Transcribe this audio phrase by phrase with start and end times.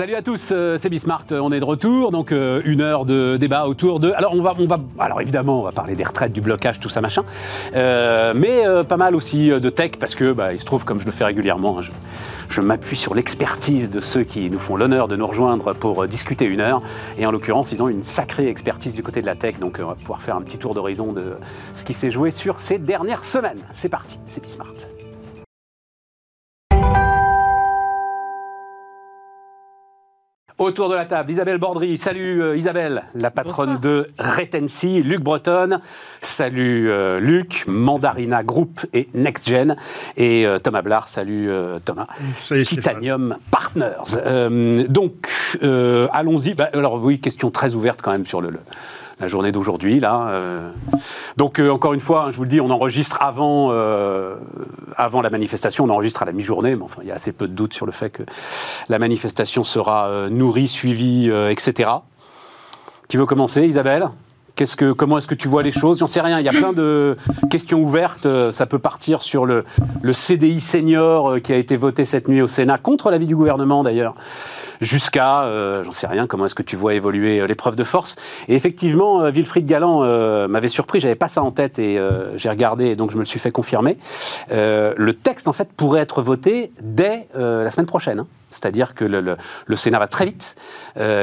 [0.00, 3.36] Salut à tous, euh, c'est Bismart, on est de retour, donc euh, une heure de
[3.36, 4.12] débat autour de...
[4.12, 6.88] Alors on va, on va, alors évidemment on va parler des retraites, du blocage, tout
[6.88, 7.22] ça machin,
[7.74, 11.04] euh, mais pas mal aussi de tech parce que bah, il se trouve comme je
[11.04, 11.90] le fais régulièrement, hein, je,
[12.48, 16.46] je m'appuie sur l'expertise de ceux qui nous font l'honneur de nous rejoindre pour discuter
[16.46, 16.80] une heure,
[17.18, 19.88] et en l'occurrence ils ont une sacrée expertise du côté de la tech, donc on
[19.88, 21.34] va pouvoir faire un petit tour d'horizon de
[21.74, 23.60] ce qui s'est joué sur ces dernières semaines.
[23.74, 24.89] C'est parti, c'est Bismart.
[30.60, 31.96] Autour de la table, Isabelle Bordry.
[31.96, 35.02] Salut euh, Isabelle, la patronne de Retency.
[35.02, 35.80] Luc Breton.
[36.20, 39.74] Salut euh, Luc, Mandarina Group et NextGen.
[40.18, 41.08] Et euh, Thomas Blard.
[41.08, 41.48] Salut
[41.86, 42.08] Thomas.
[42.36, 44.86] Salut Titanium Partners.
[44.90, 45.30] donc,
[46.12, 46.52] allons-y.
[46.52, 48.50] Bah, alors oui, question très ouverte quand même sur le
[49.20, 50.00] la journée d'aujourd'hui.
[50.00, 50.70] Là, euh.
[51.36, 54.36] Donc, euh, encore une fois, hein, je vous le dis, on enregistre avant, euh,
[54.96, 57.46] avant la manifestation, on enregistre à la mi-journée, mais enfin, il y a assez peu
[57.46, 58.22] de doutes sur le fait que
[58.88, 61.90] la manifestation sera nourrie, suivie, etc.
[63.08, 64.08] Qui veut commencer, Isabelle?
[64.56, 66.00] Qu'est-ce que, comment est-ce que tu vois les choses?
[66.00, 66.38] J'en sais rien.
[66.38, 67.16] Il y a plein de
[67.50, 68.28] questions ouvertes.
[68.50, 69.64] Ça peut partir sur le,
[70.02, 73.82] le CDI senior qui a été voté cette nuit au Sénat contre l'avis du gouvernement
[73.82, 74.14] d'ailleurs
[74.80, 78.16] jusqu'à, euh, j'en sais rien, comment est-ce que tu vois évoluer euh, l'épreuve de force.
[78.48, 80.00] Et effectivement, euh, Wilfried Galland
[80.48, 82.00] m'avait surpris, j'avais pas ça en tête et
[82.36, 83.96] j'ai regardé et donc je me le suis fait confirmer.
[84.50, 88.20] le texte, en fait, pourrait être voté dès la semaine prochaine.
[88.20, 88.26] Hein.
[88.50, 90.56] C'est-à-dire que le, le, Sénat va très vite,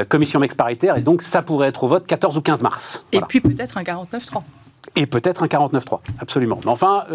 [0.10, 3.06] commission mixte paritaire, et donc ça pourrait être au vote 14 ou 15 mars.
[3.12, 4.42] Et puis peut-être un 49-3.
[4.96, 6.60] Et peut-être un 49-3, absolument.
[6.66, 7.06] Mais enfin,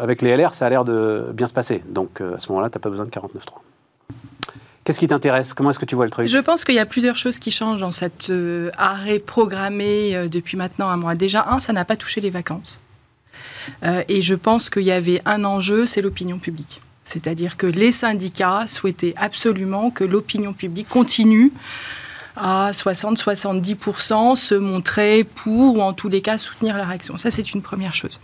[0.00, 1.82] avec les LR, ça a l'air de bien se passer.
[1.88, 3.30] Donc à ce moment-là, tu n'as pas besoin de 49-3.
[4.86, 5.52] Qu'est-ce qui t'intéresse?
[5.52, 6.28] Comment est-ce que tu vois le truc?
[6.28, 10.28] Je pense qu'il y a plusieurs choses qui changent dans cet euh, arrêt programmé euh,
[10.28, 11.16] depuis maintenant un mois.
[11.16, 12.78] Déjà, un, ça n'a pas touché les vacances.
[13.82, 16.80] Euh, et je pense qu'il y avait un enjeu, c'est l'opinion publique.
[17.02, 21.52] C'est-à-dire que les syndicats souhaitaient absolument que l'opinion publique continue
[22.36, 27.16] à 60-70% se montrer pour, ou en tous les cas soutenir leur action.
[27.16, 28.20] Ça, c'est une première chose.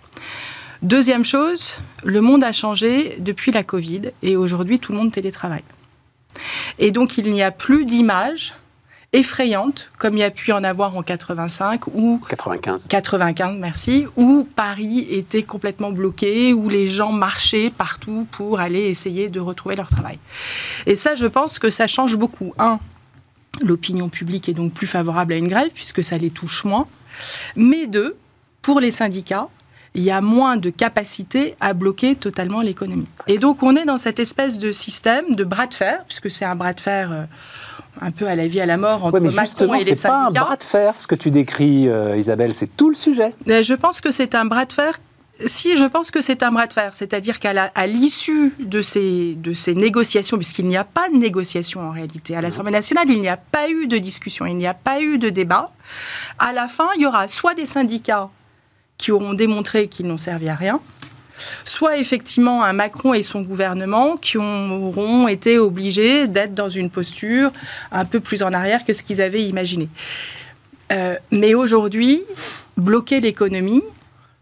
[0.80, 1.72] Deuxième chose,
[2.04, 5.64] le monde a changé depuis la Covid et aujourd'hui, tout le monde télétravaille.
[6.78, 8.54] Et donc, il n'y a plus d'images
[9.12, 12.86] effrayantes, comme il y a pu en avoir en 85 ou 95.
[12.88, 19.28] 95, merci, où Paris était complètement bloqué, où les gens marchaient partout pour aller essayer
[19.28, 20.18] de retrouver leur travail.
[20.86, 22.54] Et ça, je pense que ça change beaucoup.
[22.58, 22.80] Un,
[23.60, 26.86] l'opinion publique est donc plus favorable à une grève puisque ça les touche moins.
[27.54, 28.16] Mais deux,
[28.62, 29.48] pour les syndicats,
[29.94, 33.06] il y a moins de capacité à bloquer totalement l'économie.
[33.26, 36.44] Et donc on est dans cette espèce de système de bras de fer, puisque c'est
[36.44, 37.24] un bras de fer euh,
[38.00, 39.96] un peu à la vie à la mort entre Macron et les syndicats.
[39.96, 42.94] C'est pas un bras de fer ce que tu décris, euh, Isabelle, c'est tout le
[42.94, 43.34] sujet.
[43.46, 44.98] Je pense que c'est un bras de fer
[45.46, 49.54] si, je pense que c'est un bras de fer, c'est-à-dire qu'à l'issue de ces, de
[49.54, 53.28] ces négociations, puisqu'il n'y a pas de négociation en réalité, à l'Assemblée nationale, il n'y
[53.28, 55.72] a pas eu de discussion, il n'y a pas eu de débat.
[56.38, 58.30] À la fin, il y aura soit des syndicats
[59.02, 60.78] qui auront démontré qu'ils n'ont servi à rien,
[61.64, 67.50] soit effectivement un Macron et son gouvernement qui auront été obligés d'être dans une posture
[67.90, 69.88] un peu plus en arrière que ce qu'ils avaient imaginé.
[70.92, 72.22] Euh, mais aujourd'hui,
[72.76, 73.82] bloquer l'économie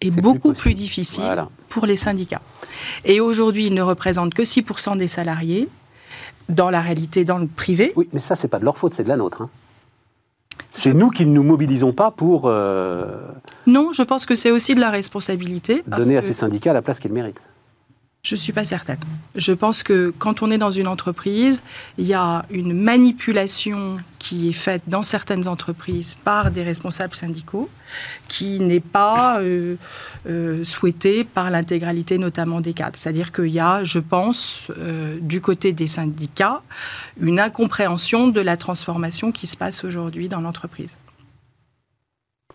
[0.02, 2.42] est, beaucoup plus, difficile pour les syndicats.
[3.06, 5.70] Et aujourd'hui, ils ne représentent que 6% des salariés
[6.50, 7.94] dans la réalité, dans le privé.
[7.96, 9.40] Oui, mais ça, c'est pas de leur faute, c'est de la nôtre.
[9.40, 9.50] Hein.
[10.72, 12.44] C'est nous qui ne nous mobilisons pas pour...
[12.46, 13.18] Euh,
[13.66, 15.82] non, je pense que c'est aussi de la responsabilité.
[15.86, 17.42] Donner à ces syndicats la place qu'ils méritent.
[18.22, 18.98] Je ne suis pas certaine.
[19.34, 21.62] Je pense que quand on est dans une entreprise,
[21.96, 27.70] il y a une manipulation qui est faite dans certaines entreprises par des responsables syndicaux
[28.28, 29.76] qui n'est pas euh,
[30.28, 32.96] euh, souhaitée par l'intégralité notamment des cadres.
[32.96, 36.62] C'est-à-dire qu'il y a, je pense, euh, du côté des syndicats,
[37.18, 40.98] une incompréhension de la transformation qui se passe aujourd'hui dans l'entreprise.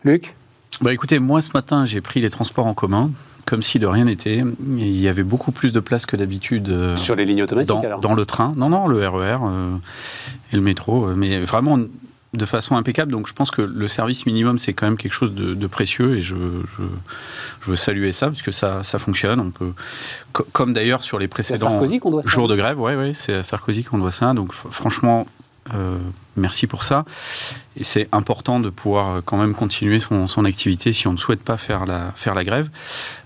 [0.03, 0.36] Luc?
[0.82, 3.12] Bah écoutez, moi ce matin j'ai pris les transports en commun
[3.46, 4.44] comme si de rien n'était.
[4.78, 6.70] Il y avait beaucoup plus de place que d'habitude.
[6.70, 8.53] Euh, Sur les lignes automatiques dans, alors Dans le train.
[8.58, 9.78] Non, non, le RER e euh,
[10.52, 11.06] et le métro.
[11.06, 11.80] Euh, mais vraiment
[12.34, 13.12] de façon impeccable.
[13.12, 16.22] Donc je pense que le service minimum, c'est quand même quelque chose de, précieux et
[16.22, 19.40] je, je, veux saluer ça parce que ça, ça fonctionne.
[19.40, 19.72] On peut,
[20.52, 21.82] comme d'ailleurs sur les précédents
[22.26, 24.34] jours de grève, ouais, ouais, c'est à Sarkozy qu'on doit ça.
[24.34, 25.28] Donc franchement,
[25.73, 25.97] euh,
[26.35, 27.06] merci pour ça.
[27.78, 31.58] Et c'est important de pouvoir quand même continuer son, activité si on ne souhaite pas
[31.58, 32.70] faire la, faire la grève.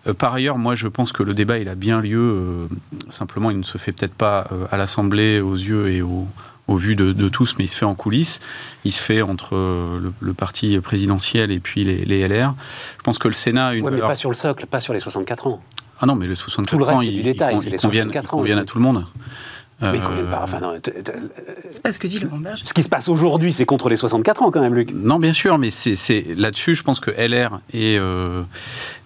[0.08, 2.20] Euh, par ailleurs, moi, je pense que le débat, il a bien lieu.
[2.20, 2.68] Euh,
[3.10, 6.28] simplement, il ne se fait peut-être pas à l'Assemblée, aux yeux et au,
[6.68, 8.40] au vu de, tous, mais il se fait en coulisses.
[8.86, 12.54] Il se fait entre le, parti présidentiel et puis les, LR.
[12.98, 13.76] Je pense que le Sénat...
[13.76, 13.90] Une...
[13.90, 15.62] mais pas sur le socle, pas sur les 64 ans.
[16.02, 18.36] Ah non, mais le 64 tout le reste, ans, il, du détail, c'est les 64
[18.36, 18.44] ans.
[18.44, 19.06] à tout le monde.
[19.82, 21.12] Mais combien de parts enfin, non, t- t-
[21.66, 22.64] C'est pas ce que dit Laurent Berger.
[22.66, 24.92] Ce qui se passe aujourd'hui, c'est contre les 64 ans quand même, Luc.
[24.94, 28.44] Non, bien sûr, mais c'est c'est- là-dessus, je pense que LR et, euh,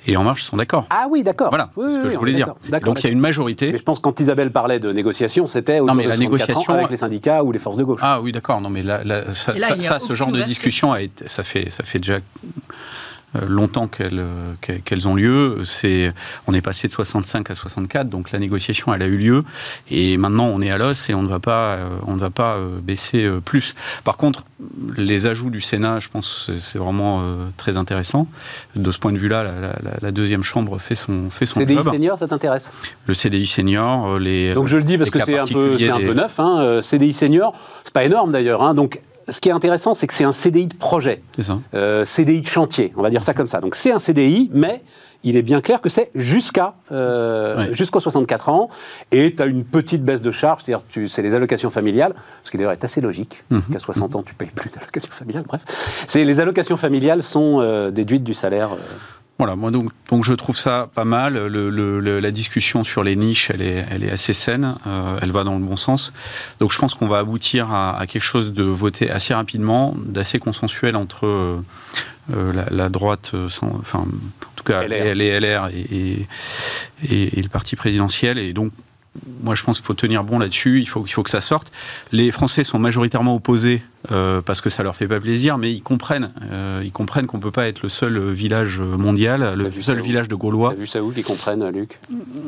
[0.08, 0.88] et En Marche sont d'accord.
[0.90, 1.50] Ah oui, d'accord.
[1.50, 2.54] Voilà, Oui, c'est ce oui, que je voulais dire.
[2.84, 3.72] Donc il y a une majorité.
[3.72, 6.18] Mais je pense que quand Isabelle parlait de négociation, c'était autour mais de la 64
[6.18, 8.00] ans négociation- avec les syndicats ou les forces de gauche.
[8.04, 8.60] Ah oui, d'accord.
[8.60, 11.84] Non, mais là, là, ça, là, ce genre de discussion a été, ça fait, ça
[11.84, 12.20] fait déjà euh,
[13.48, 15.60] longtemps qu'elles euh, qu'elles- ont lieu.
[15.66, 16.14] C'est,
[16.48, 19.44] on est passé de 65 à 64, donc la négociation, elle a eu lieu.
[19.90, 22.30] Et maintenant, on est à l'os et on ne va pas, euh, on ne va
[22.30, 23.74] pas euh, baisser euh, plus.
[24.04, 24.44] Par contre,
[24.98, 28.28] les ajouts du Sénat, je pense, que c'est- vraiment euh, très intéressant.
[28.76, 31.60] De ce point de vue-là, la, la- la- la deuxième chambre fait son, fait son
[31.60, 31.92] CDI job.
[31.94, 32.74] senior, ça t'intéresse?
[33.08, 34.54] Le CDI senior, euh, les.
[34.54, 36.40] Donc je le dis parce que c'est un peu, c'est un peu neuf.
[36.40, 36.60] Hein.
[36.62, 37.54] euh, CDI senior,
[37.84, 38.62] c'est pas énorme d'ailleurs.
[38.64, 38.74] Hein.
[38.74, 41.60] Donc ce qui est intéressant, c'est que c'est un CDI de projet, C'est ça.
[41.74, 43.62] euh, CDI de chantier, on va dire ça comme ça.
[43.62, 44.82] Donc c'est un CDI, mais
[45.26, 47.74] il est bien clair que c'est jusqu'à euh, Ouais.
[47.74, 48.70] jusqu'aux 64 ans,
[49.12, 52.58] et tu as une petite baisse de charge, c'est-à-dire c'est les allocations familiales, ce qui
[52.58, 53.62] d'ailleurs est assez logique, Mhm.
[53.72, 55.62] qu'à 60 ans tu payes plus d'allocations familiales, bref.
[56.08, 58.74] C'est les allocations familiales sont euh, déduites du salaire.
[58.74, 58.78] euh,
[59.40, 61.34] Voilà, moi donc, donc je trouve ça pas mal.
[61.34, 65.18] Le, le- le- la discussion sur les niches, elle est, elle est assez saine, euh,
[65.22, 66.14] elle va dans le bon sens.
[66.60, 70.38] Donc je pense qu'on va aboutir à, à quelque chose de voté assez rapidement, d'assez
[70.40, 71.58] consensuel entre euh,
[72.34, 75.16] euh, la, la droite, euh, sans- enfin en tout cas LR.
[75.16, 76.28] les, LR et, et,
[77.10, 78.38] et- et le parti présidentiel.
[78.38, 78.72] Et donc
[79.42, 81.72] moi je pense qu'il faut tenir bon là-dessus, il faut, il faut que ça sorte.
[82.12, 85.82] Les Français sont majoritairement opposés euh, parce que ça leur fait pas plaisir, mais ils
[85.82, 90.02] comprennent, euh, ils comprennent qu'on peut pas être le seul village mondial, T'as le seul
[90.02, 90.72] village de Gaulois.
[90.72, 92.00] T'as vu ça où qu'ils comprennent, Luc?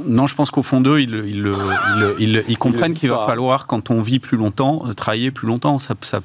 [0.06, 1.52] Non, je pense qu'au fond d'eux, ils, ils,
[1.92, 5.48] ils- ils- ils comprennent qu'il va falloir, quand on vit plus longtemps, euh, travailler plus
[5.48, 5.80] longtemps.
[5.80, 6.20] Ça, ça-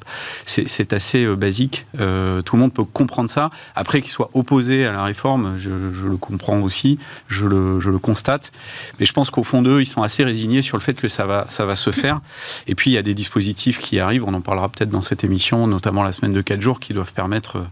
[0.44, 1.86] c'est assez euh, basique.
[2.00, 3.50] Euh, tout le monde peut comprendre ça.
[3.76, 6.98] Après, qu'ils soient opposés à la réforme, je, je le comprends aussi,
[7.28, 8.52] je le, je le constate.
[8.98, 11.26] Mais je pense qu'au fond d'eux, ils sont assez résignés sur le fait que ça
[11.26, 12.20] va, ça va se faire.
[12.66, 15.19] Et puis, il y a des dispositifs qui arrivent, on en parlera peut-être dans cette
[15.24, 17.62] émission, notamment la semaine de 4 jours, qui doivent permettre euh,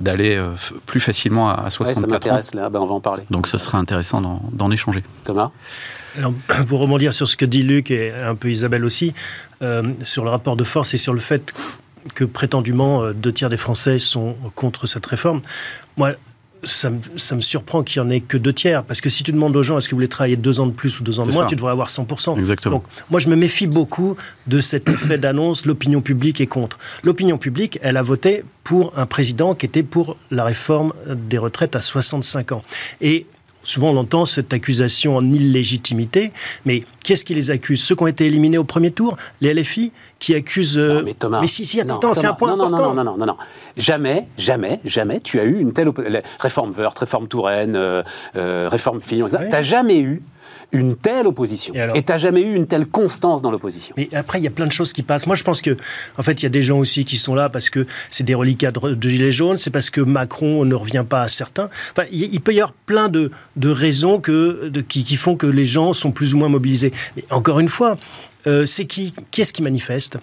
[0.00, 0.50] d'aller euh,
[0.86, 2.08] plus facilement à, à Ouais, ça 64 ans.
[2.10, 3.22] m'intéresse, là, ben, on va en parler.
[3.30, 4.20] Donc, ce sera intéressant
[4.52, 5.02] d'en- échanger.
[5.24, 5.50] Thomas?
[6.18, 6.32] Alors,
[6.68, 9.14] pour rebondir sur ce que dit Luc et un peu Isabelle aussi,
[9.62, 11.52] euh, sur le rapport de force et sur le fait
[12.14, 15.40] que prétendument deux tiers des Français sont contre cette réforme,
[15.96, 16.12] moi,
[16.66, 18.82] ça, me- ça me surprend qu'il n'y en ait que deux tiers.
[18.84, 20.72] Parce que si tu demandes aux gens est-ce que vous voulez travailler deux ans de
[20.72, 21.48] plus ou deux ans de moins, ça.
[21.48, 22.38] tu devrais avoir 100%.
[22.38, 22.76] Exactement.
[22.76, 24.16] Donc, moi, je me méfie beaucoup
[24.46, 26.78] de cet effet d'annonce, l'opinion publique est contre.
[27.04, 31.76] L'opinion publique, elle a voté pour un président qui était pour la réforme des retraites
[31.76, 32.62] à 65 ans.
[33.00, 33.26] Et
[33.66, 36.32] souvent, on entend cette accusation en illégitimité,
[36.64, 37.82] mais qu'est-ce qui les accuse?
[37.82, 40.78] Ceux qui ont été éliminés au premier tour, les LFI, qui accusent...
[40.78, 41.46] euh, Non, mais Thomas.
[41.46, 42.94] si, si, attends, non, c'est un point non, non, important.
[42.94, 43.36] Non, non, non, non, non.
[43.76, 45.90] Jamais, jamais, jamais tu as eu une telle
[46.38, 48.02] réforme Wörth, réforme Touraine, euh,
[48.36, 49.42] euh, réforme Fillon, etc.
[49.44, 49.48] Ouais.
[49.50, 50.22] T'as jamais eu
[50.72, 51.72] une telle opposition.
[51.74, 53.94] Et Et t'as jamais eu une telle constance dans l'opposition.
[53.96, 55.26] Mais après, il y a plein de choses qui passent.
[55.26, 55.76] Moi, je pense que,
[56.18, 58.34] en fait, il y a des gens aussi qui sont là parce que c'est des
[58.34, 61.70] reliquats de, de Gilets jaunes, c'est parce que Macron ne revient pas à certains.
[61.92, 65.36] Enfin, il, il peut y avoir plein de, de raisons que, de- qui, qui font
[65.36, 66.92] que les gens sont plus ou moins mobilisés.
[67.16, 67.96] Mais encore une fois,
[68.46, 70.18] euh, c'est qui, qui est-ce qui manifeste?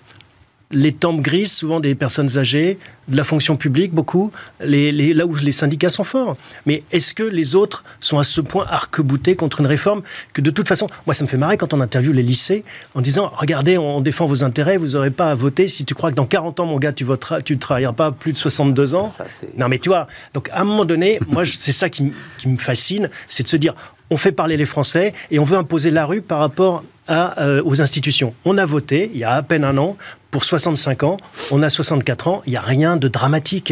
[0.73, 2.77] Les tempes grises, souvent des personnes âgées,
[3.07, 4.31] de la fonction publique, beaucoup,
[4.63, 6.35] les, les- là où les syndicats sont forts.
[6.65, 10.01] Mais est-ce que les autres sont à ce point arc-boutés contre une réforme
[10.33, 12.63] que de toute façon, moi ça me fait marrer quand on interviewe les lycées
[12.95, 16.11] en disant regardez, on défend vos intérêts, vous n'aurez pas à voter si tu crois
[16.11, 18.95] que dans 40 ans, mon gars, tu voteras, tu ne travailleras pas plus de 62
[18.95, 19.09] ans.
[19.09, 19.25] Ça,
[19.57, 22.11] Non, mais tu vois, donc à un moment donné, moi, c'est ça qui,
[22.45, 23.75] me fascine, c'est de se dire,
[24.09, 27.61] on fait parler les Français et on veut imposer la rue par rapport à, euh,
[27.65, 28.33] aux institutions.
[28.45, 29.97] On a voté, il y a à peine un an,
[30.33, 31.17] pour 65 ans,
[31.51, 33.71] on a 64 ans, il n'y a rien de dramatique.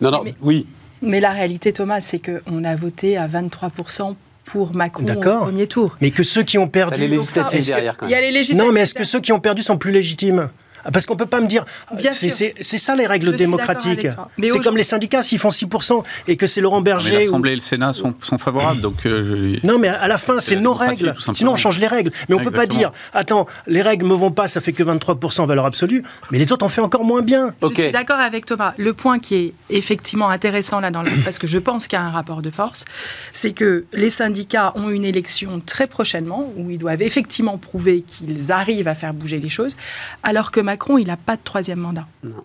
[0.00, 0.66] Non, non, Mais- oui.
[1.02, 4.16] Mais la réalité, Thomas, c'est qu'on a voté à 23%
[4.46, 5.98] pour Macron au premier tour.
[6.00, 7.06] Mais que ceux qui ont perdu...
[7.06, 8.24] Législatives derrière quand Il y même.
[8.24, 8.64] a les législatives.
[8.66, 10.48] Non, mais est-ce que ceux qui ont perdu sont plus légitimes?
[10.92, 11.64] Parce qu'on peut pas me dire,
[12.12, 14.06] c'est ça les règles Je démocratiques.
[14.42, 17.16] C'est comme les syndicats, s'ils font 6% et que c'est Laurent Mais Berger...
[17.16, 19.06] ou- l'Assemblée et le Sénat sont, sont favorables, donc...
[19.06, 21.14] euh, je- Non, mais à la fin, c'est nos règles.
[21.34, 22.10] Sinon, on change les règles.
[22.28, 25.40] Mais on peut pas dire, attends, les règles me vont pas, ça fait que 23%
[25.42, 27.54] en valeur absolue, mais les autres ont fait encore moins bien.
[27.62, 28.74] Je suis d'accord avec Thomas.
[28.76, 32.02] Le point qui est effectivement intéressant là, dans le- parce que je pense qu'il y
[32.02, 32.84] a un rapport de force,
[33.32, 38.52] c'est que les syndicats ont une élection très prochainement où ils doivent effectivement prouver qu'ils
[38.52, 39.76] arrivent à faire bouger les choses,
[40.22, 42.06] alors que Macron, il n'a pas de troisième mandat.
[42.22, 42.44] Non.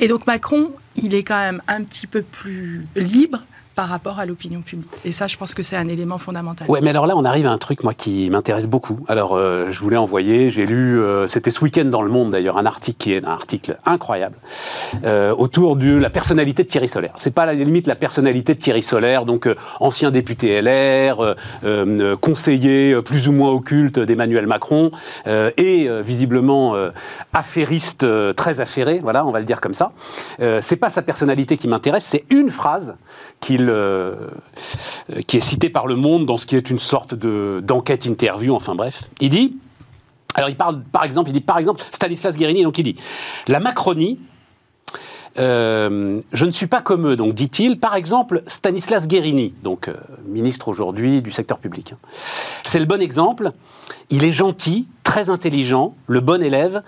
[0.00, 3.40] Et donc Macron, il est quand même un petit peu plus libre
[3.78, 4.90] par rapport à l'opinion publique.
[5.04, 6.68] Et ça, je pense que c'est un élément fondamental.
[6.68, 8.98] Ouais, mais alors là, on arrive à un truc, moi, qui m'intéresse beaucoup.
[9.06, 12.58] Alors, euh, je voulais envoyer, j'ai lu, euh, c'était ce week-end dans Le Monde, d'ailleurs,
[12.58, 14.34] un article qui est un article incroyable,
[15.04, 17.12] euh, autour de la personnalité de Thierry Solaire.
[17.18, 21.36] C'est pas à la limite la personnalité de Thierry Solaire, donc euh, ancien député LR,
[22.20, 24.90] conseiller plus ou moins occulte d'Emmanuel Macron,
[25.26, 26.74] et visiblement
[27.32, 28.04] affairiste,
[28.34, 29.92] très affairé, voilà, on va le dire comme ça.
[30.60, 32.96] c'est pas sa personnalité qui m'intéresse, c'est une phrase
[33.40, 34.28] qu'il, euh,
[35.26, 38.54] qui est citée par Le Monde dans ce qui est une sorte de, d'enquête interview,
[38.54, 39.04] enfin bref.
[39.20, 39.56] Il dit,
[40.34, 42.96] alors il parle par exemple, il dit par exemple, Stanislas Guérini, donc il dit,
[43.46, 44.18] la Macronie,
[45.38, 49.94] euh, je ne suis pas comme eux, donc dit-il, par exemple, Stanislas Guérini, donc euh,
[50.26, 51.92] ministre aujourd'hui du secteur public.
[51.92, 51.98] hein.
[52.64, 53.52] C'est le bon exemple.
[54.10, 56.82] Il est gentil, très intelligent, le bon élève,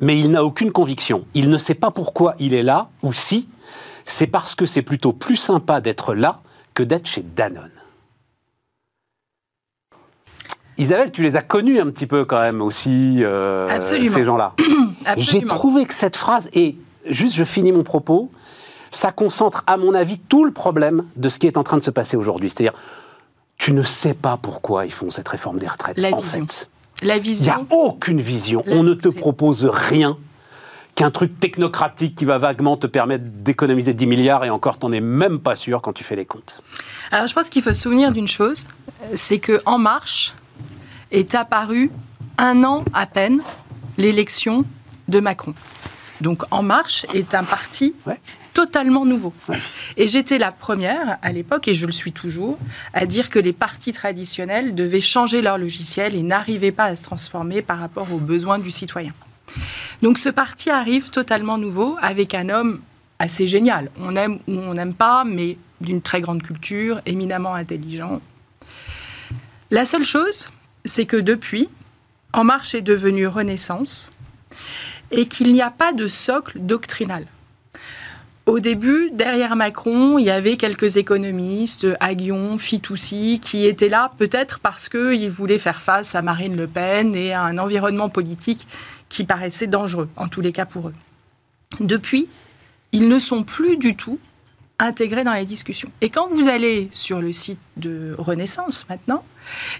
[0.00, 1.24] mais il n'a aucune conviction.
[1.34, 3.48] Il ne sait pas pourquoi il est là, ou si,
[4.06, 6.40] c'est parce que c'est plutôt plus sympa d'être là
[6.74, 7.70] que d'être chez Danone.
[10.78, 14.54] Isabelle, tu les as connus un petit peu quand même aussi, euh, ces gens-là.
[15.18, 16.76] J'ai trouvé que cette phrase, et
[17.06, 18.30] juste je finis mon propos,
[18.90, 21.82] ça concentre à mon avis tout le problème de ce qui est en train de
[21.82, 22.48] se passer aujourd'hui.
[22.50, 22.72] C'est-à-dire,
[23.58, 26.46] tu ne sais pas pourquoi ils font cette réforme des retraites, La en vision.
[26.46, 26.70] fait.
[27.02, 27.66] La Il n'y a vision.
[27.70, 28.62] aucune vision.
[28.66, 29.20] La On ne te vision.
[29.20, 30.16] propose rien
[31.00, 35.00] qu'un truc technocratique qui va vaguement te permettre d'économiser 10 milliards et encore, t'en es
[35.00, 36.60] même pas sûr quand tu fais les comptes.
[37.10, 38.66] Alors je pense qu'il faut se souvenir d'une chose,
[39.14, 40.34] c'est que En Marche
[41.10, 41.90] est apparu
[42.36, 43.40] un an à peine
[43.96, 44.66] l'élection
[45.08, 45.54] de Macron.
[46.20, 48.20] Donc En Marche est un parti Ouais.
[48.52, 49.32] totalement nouveau.
[49.96, 52.58] Et j'étais la première à l'époque, et je le suis toujours,
[52.92, 57.00] à dire que les partis traditionnels devaient changer leur logiciel et n'arrivaient pas à se
[57.02, 59.14] transformer par rapport aux besoins du citoyen.
[60.02, 62.80] Donc ce parti arrive totalement nouveau avec un homme
[63.18, 63.90] assez génial.
[64.00, 68.20] On aime ou on n'aime pas, mais d'une très grande culture, éminemment intelligent.
[69.70, 70.50] La seule chose,
[70.84, 71.68] c'est que depuis,
[72.32, 74.08] En Marche est devenu Renaissance
[75.10, 77.26] et qu'il n'y a pas de socle doctrinal.
[78.46, 84.58] Au début, derrière Macron, il y avait quelques économistes, Aguillon, Fitoussi, qui étaient là peut-être
[84.58, 88.66] parce qu'ils voulaient faire face à Marine Le Pen et à un environnement politique
[89.10, 90.94] qui paraissait dangereux, en tous les cas pour eux.
[91.80, 92.28] Depuis,
[92.92, 94.18] ils ne sont plus du tout
[94.78, 95.90] intégrés dans les discussions.
[96.00, 99.24] Et quand vous allez sur le site de Renaissance maintenant,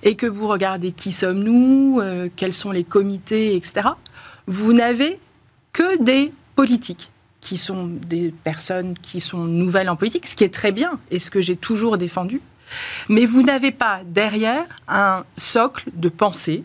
[0.02, 3.88] et que vous regardez qui sommes-nous, euh, quels sont les comités, etc.,
[4.46, 5.18] vous n'avez
[5.72, 7.10] que des politiques
[7.40, 11.18] qui sont des personnes qui sont nouvelles en politique, ce qui est très bien et
[11.18, 12.42] ce que j'ai toujours défendu.
[13.08, 16.64] Mais vous n'avez pas derrière un socle de pensée,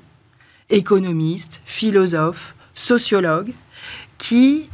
[0.69, 3.53] économistes, philosophes, sociologues,
[4.17, 4.70] qui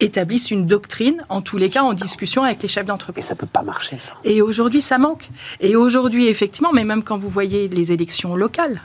[0.00, 3.24] établissent une doctrine, en tous les cas en discussion avec les chefs Et d'entreprise.
[3.24, 4.14] ça peut pas marcher, ça.
[4.24, 5.28] Et aujourd'hui, ça manque.
[5.60, 8.82] Et aujourd'hui, effectivement, mais même quand vous voyez les élections locales,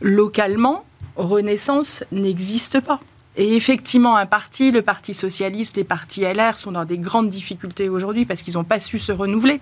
[0.00, 0.84] localement,
[1.16, 3.00] Renaissance n'existe pas.
[3.36, 7.88] Et effectivement, un parti, le Parti socialiste, les partis LR sont dans des grandes difficultés
[7.88, 9.60] aujourd'hui parce qu'ils n'ont pas su se renouveler.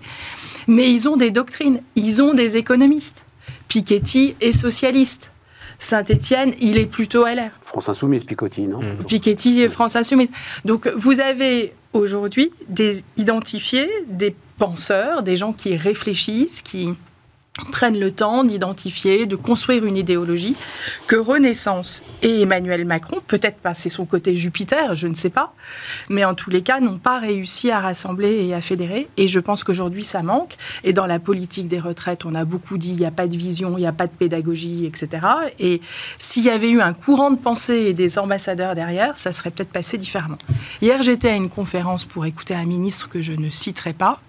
[0.67, 3.25] Mais ils ont des doctrines, ils ont des économistes.
[3.67, 5.31] Piketty est socialiste.
[5.79, 7.51] Saint-Étienne, il est plutôt LR.
[7.61, 10.29] France Insoumise, Picotti, non Piketty et France Insoumise.
[10.65, 16.93] Donc vous avez aujourd'hui des, identifié des penseurs, des gens qui réfléchissent, qui
[17.65, 20.55] prennent le temps d'identifier, de construire une idéologie
[21.07, 25.53] que Renaissance et Emmanuel Macron, peut-être pas c'est son côté Jupiter, je ne sais pas,
[26.09, 29.07] mais en tous les cas n'ont pas réussi à rassembler et à fédérer.
[29.17, 30.55] Et je pense qu'aujourd'hui ça manque.
[30.83, 33.35] Et dans la politique des retraites, on a beaucoup dit il n'y a pas de
[33.35, 35.25] vision, il n'y a pas de pédagogie, etc.
[35.59, 35.81] Et
[36.17, 39.71] s'il y avait eu un courant de pensée et des ambassadeurs derrière, ça serait peut-être
[39.71, 40.37] passé différemment.
[40.81, 44.21] Hier, j'étais à une conférence pour écouter un ministre que je ne citerai pas,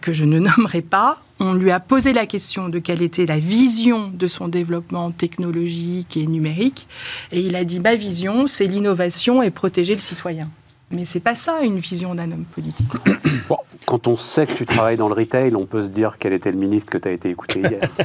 [0.00, 1.22] que je ne nommerai pas.
[1.40, 6.16] On lui a posé la question de quelle était la vision de son développement technologique
[6.16, 6.88] et numérique.
[7.32, 10.48] Et il a dit Ma vision, c'est l'innovation et protéger le citoyen.
[10.90, 12.88] Mais c'est pas ça une vision d'un homme politique.
[13.48, 16.32] Bon, quand on sait que tu travailles dans le retail, on peut se dire quel
[16.34, 17.88] était le ministre que tu as été écouté hier.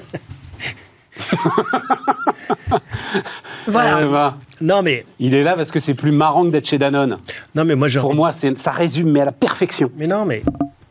[3.67, 3.99] Voilà.
[3.99, 6.77] Euh, bah, Non, mais, il est là parce que c'est plus marrant que d'être chez
[6.77, 7.19] Danone.
[7.55, 7.99] non, mais moi, je.
[7.99, 9.91] Pour moi, ça résume, mais à la perfection.
[9.95, 10.43] Mais non, mais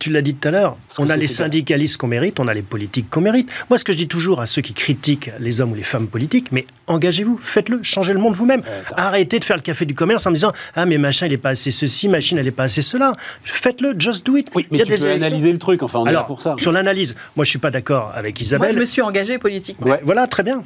[0.02, 2.62] tu l'as dit tout à l'heure, on a les syndicalistes qu'on mérite, on a les
[2.62, 3.49] politiques qu'on mérite.
[3.71, 6.09] Moi, ce que je dis toujours à ceux qui critiquent les hommes ou les femmes
[6.09, 8.62] politiques, mais engagez-vous, faites-le, changez le monde vous-même.
[8.97, 11.37] Arrêtez de faire le café du commerce en me disant Ah, mais machin, il n'est
[11.38, 13.14] pas assez ceci, machine, elle n'est pas assez cela.
[13.44, 14.49] Faites-le, just do it.
[14.54, 16.18] Oui, Il y mais a tu des peux analyser le truc, enfin, on est là
[16.18, 16.56] Alors, pour ça.
[16.59, 18.75] sur l'analyse, moi, je suis pas d'accord avec Moi, Isabelle.
[18.75, 19.87] je me suis engagée politiquement.
[19.87, 20.00] Ouais.
[20.02, 20.64] Voilà, très bien.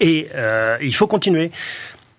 [0.00, 1.50] Et euh, il faut continuer.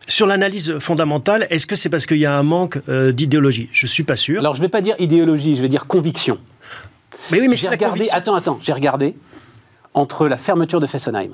[0.07, 3.69] Sur l'analyse fondamentale, est-ce que c'est parce qu'il y a un manque euh, d'idéologie?
[3.71, 4.39] Je suis pas sûr.
[4.39, 6.37] Alors, je ne vais pas dire idéologie, je vais dire conviction.
[7.31, 7.99] Mais oui, mais j'ai la regardé.
[7.99, 8.17] conviction.
[8.17, 9.15] Attends, attends, j'ai regardé
[9.95, 11.31] entre la fermeture de Fessenheim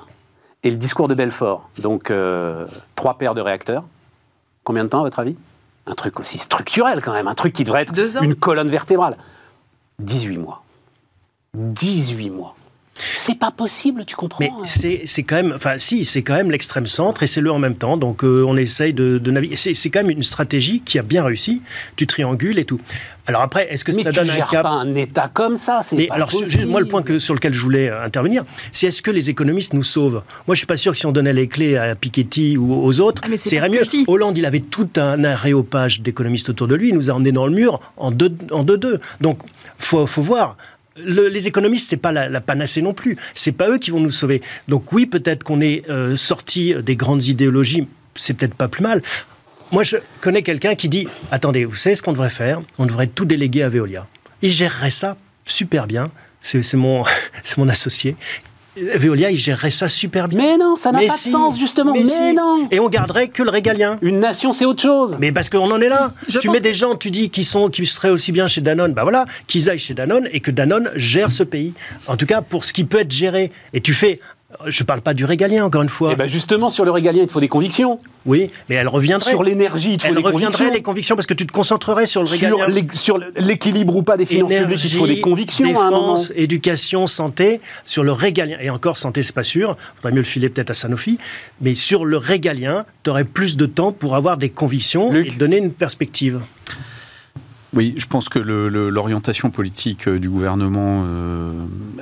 [0.62, 3.84] et le discours de Belfort, donc euh, trois paires de réacteurs.
[4.64, 5.34] Combien de temps, à votre avis?
[5.86, 8.22] Un truc aussi structurel, quand même, un truc qui devrait être Deux ans?
[8.22, 9.16] une colonne vertébrale.
[9.98, 10.62] 18 mois.
[11.54, 12.54] 18 mois.
[13.16, 16.34] C'est pas possible, tu comprends Mais hein c'est c'est quand même, enfin si, c'est quand
[16.34, 17.96] même l'extrême centre et c'est le en même temps.
[17.96, 19.56] Donc euh, on essaye de, de naviguer.
[19.56, 21.62] C'est c'est quand même une stratégie qui a bien réussi.
[21.96, 22.80] Tu triangules et tout.
[23.26, 25.56] Alors après, est-ce que Mais ça tu donne un gères cap pas un État comme
[25.56, 26.66] ça, c'est Mais pas alors, possible.
[26.66, 29.74] moi, le point que, sur lequel je voulais euh, intervenir, c'est est-ce que les économistes
[29.74, 30.22] nous sauvent?
[30.48, 33.00] Moi, je suis pas sûr que si on donnait les clés à Piketty ou aux
[33.00, 33.84] autres, Ah, mais c'est c'est mieux.
[33.84, 34.04] je dis.
[34.08, 37.46] Hollande, il avait tout un aréopage d'économistes autour de lui, il nous a emmenés dans
[37.46, 39.00] le mur en deux en deux, deux.
[39.20, 39.38] Donc,
[39.78, 40.56] faut, faut voir.
[40.96, 43.16] Le- les économistes, c'est pas la, la panacée non plus.
[43.34, 44.42] C'est pas eux qui vont nous sauver.
[44.68, 47.86] Donc oui, peut-être qu'on est euh, sorti des grandes idéologies.
[48.14, 49.02] C'est peut-être pas plus mal.
[49.70, 52.60] Moi, je connais quelqu'un qui dit Attendez, vous savez ce qu'on devrait faire?
[52.78, 54.06] On devrait tout déléguer à Veolia.
[54.42, 56.10] Il gérerait ça super bien.
[56.42, 57.04] C'est mon,
[57.44, 58.16] c'est mon associé.
[58.76, 60.38] Veolia, il gérerait ça super bien.
[60.40, 61.92] Mais non, ça n'a pas si, de sens, justement.
[61.92, 62.32] Mais, si.
[62.32, 63.98] non Et on garderait que le régalien.
[64.00, 65.16] Une nation, c'est autre chose.
[65.20, 66.14] Mais parce qu'on en est là.
[66.28, 68.60] Je tu mets que- des gens, tu dis qui sont, qui seraient aussi bien chez
[68.62, 71.74] Danone, bah voilà, qu'ils aillent chez Danone et que Danone gère ce pays.
[72.06, 73.52] En tout cas, pour ce qui peut être géré.
[73.74, 74.20] Et tu fais,
[74.66, 76.12] je parle pas du régalien encore une fois.
[76.12, 77.98] Et ben justement, sur le régalien, il te faut des convictions.
[78.26, 79.30] oui, mais elle reviendrait.
[79.30, 80.74] Sur l'énergie, il te faut elle des reviendrait convictions.
[80.74, 82.86] les convictions parce que tu te concentrerais sur le régalien.
[82.92, 86.14] sur l'équilibre ou pas des finances publiques, il te faut des convictions à un moment.
[86.14, 88.58] défense, éducation, santé, sur le régalien.
[88.60, 89.76] Et encore, santé, c'est pas sûr.
[89.96, 91.18] faudrait mieux le filer peut-être à Sanofi.
[91.60, 95.28] Mais sur le régalien, tu aurais plus de temps pour avoir des convictions Luc.
[95.28, 96.40] et donner une perspective.
[97.74, 101.52] Oui, je pense que l'orientation politique euh, du gouvernement, euh,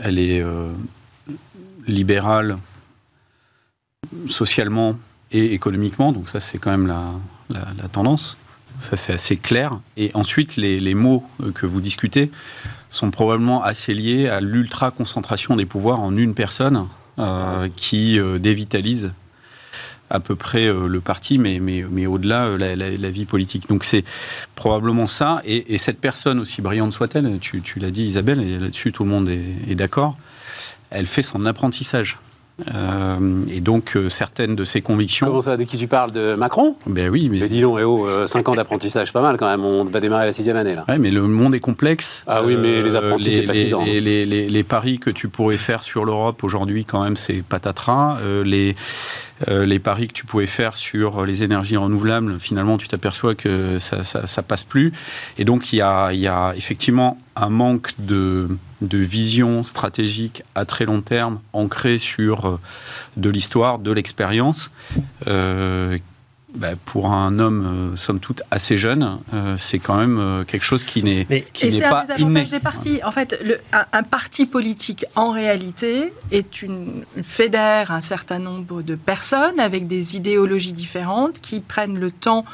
[0.02, 0.68] elle est euh,
[1.86, 2.58] libérale
[4.28, 4.96] socialement
[5.32, 8.36] et économiquement, donc ça c'est quand même la, tendance.
[8.78, 9.78] Ça c'est assez clair.
[9.96, 12.30] Et ensuite, les, mots que vous discutez
[12.90, 16.86] sont probablement assez liés à l'ultra-concentration des pouvoirs en une personne
[17.18, 19.12] euh, qui euh, dévitalise
[20.08, 23.68] à peu près euh, le parti, mais, mais, mais au-delà, la, vie politique.
[23.68, 24.04] Donc c'est
[24.54, 25.40] probablement ça.
[25.44, 29.10] Et, et cette personne, aussi brillante soit-elle, tu, l'as dit Isabelle, et là-dessus tout le
[29.10, 30.16] monde est d'accord,
[30.90, 32.18] elle fait son apprentissage.
[32.74, 33.16] Euh,
[33.50, 35.26] et donc euh, certaines de ses convictions...
[35.26, 36.76] Comment ça, de qui tu parles De Macron?
[36.86, 37.38] Ben oui, mais...
[37.40, 39.64] Mais dis donc, eh oh, 5 ans d'apprentissage, pas mal quand même.
[39.64, 40.84] On va démarrer la sixième année là.
[40.86, 42.22] Ouais, mais le monde est complexe.
[42.26, 43.82] Ah oui, mais les apprentis, c'est pas les, six ans.
[43.82, 47.42] les, les- les- les paris que tu pourrais faire sur l'Europe aujourd'hui, quand même, c'est
[47.42, 48.18] patatras.
[48.22, 48.76] Euh, les,
[49.48, 53.78] euh, les paris que tu pouvais faire sur les énergies renouvelables, finalement, tu t'aperçois que
[53.78, 54.92] ça, ça, ça passe plus.
[55.38, 58.48] Et donc, il y a, y a effectivement un manque de,
[58.82, 62.60] de vision stratégique à très long terme, ancrée sur euh,
[63.16, 64.70] de l'histoire, de l'expérience.
[65.26, 65.98] Euh,
[66.54, 70.64] bah, pour un homme, euh, somme toute, assez jeune, euh, c'est quand même euh, quelque
[70.64, 72.44] chose qui n'est Mais- qui Et c'est un pas des avantages inné.
[72.50, 73.00] des partis.
[73.04, 78.82] En fait, le- un, un parti politique, en réalité, est une fédère un certain nombre
[78.82, 82.44] de personnes avec des idéologies différentes qui prennent le temps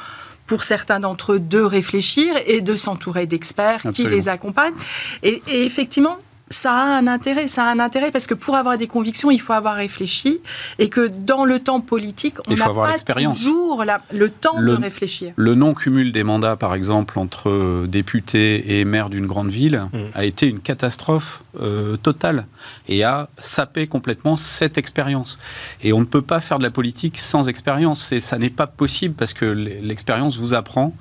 [0.45, 4.75] pour certains d'entre eux de réfléchir et de s'entourer d'experts qui les accompagnent.
[5.23, 6.17] Et, et effectivement,
[6.49, 7.47] ça a un intérêt.
[7.47, 10.39] Ça a un intérêt parce que pour avoir des convictions, il faut avoir réfléchi
[10.79, 12.99] et que dans le temps politique, on Il faut n'a avoir pas
[13.33, 15.33] toujours la- le temps Le- de réfléchir.
[15.35, 19.97] Le non-cumul des mandats, par exemple, entre euh, députés et maires d'une grande ville, Mm.
[20.15, 22.45] a été une catastrophe euh, totale
[22.87, 25.39] et a sapé complètement cette expérience.
[25.83, 28.13] Et on ne peut pas faire de la politique sans expérience.
[28.19, 30.93] Ça n'est pas possible parce que l'expérience vous apprend,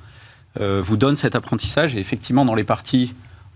[0.61, 1.94] euh, vous donne cet apprentissage.
[1.94, 3.14] Et effectivement, dans les partis,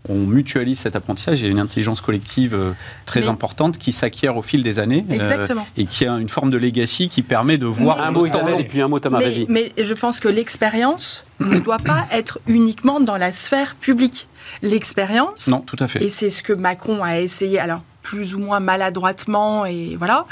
[0.08, 1.40] on mutualise cet apprentissage.
[1.40, 2.72] Il y a une intelligence collective euh,
[3.04, 5.66] très Mais- importante qui s'acquiert au fil des années euh, Exactement.
[5.76, 8.60] et qui a une forme de legacy qui permet de voir Mais- Un mot Isabelle
[8.60, 9.46] et puis un mot Thomas, mais, vas-y.
[9.48, 14.26] mais je pense que l'expérience ne doit pas être uniquement dans la sphère publique.
[14.62, 16.02] L'expérience, Non, tout à fait.
[16.02, 20.26] et c'est ce que Macron a essayé, alors plus ou moins maladroitement, et voilà,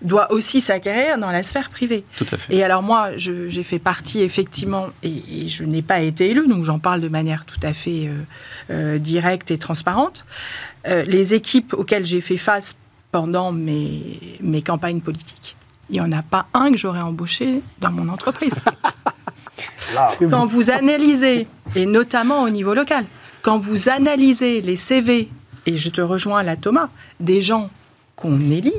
[0.00, 2.04] doit aussi s'acquérir dans la sphère privée.
[2.16, 2.54] Tout à fait.
[2.54, 6.64] Et alors moi, j'ai fait partie effectivement, et, et je n'ai pas été élue, donc
[6.64, 8.22] j'en parle de manière tout à fait euh,
[8.70, 10.24] euh, directe et transparente.
[10.86, 12.76] Euh, les équipes auxquelles j'ai fait face
[13.12, 15.56] pendant mes, mes campagnes politiques,
[15.90, 18.54] il n'y en a pas un que j'aurais embauché dans mon entreprise.
[20.30, 21.46] Quand vous analysez,
[21.76, 23.04] et notamment au niveau local,
[23.42, 25.28] quand vous analysez les CV,
[25.66, 26.88] et je te rejoins là Thomas,
[27.20, 27.70] des gens
[28.16, 28.72] qu'on élit,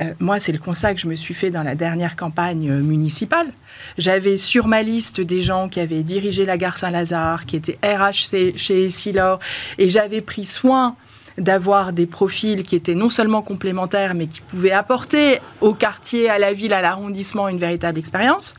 [0.00, 2.80] euh, moi c'est le constat que je me suis fait dans la dernière campagne euh,
[2.80, 3.48] municipale.
[3.96, 8.54] J'avais sur ma liste des gens qui avaient dirigé la gare Saint-Lazare, qui étaient RH
[8.56, 9.40] chez Essilor,
[9.78, 10.96] et j'avais pris soin
[11.36, 16.38] d'avoir des profils qui étaient non seulement complémentaires, mais qui pouvaient apporter au quartier, à
[16.38, 18.54] la ville, à l'arrondissement une véritable expérience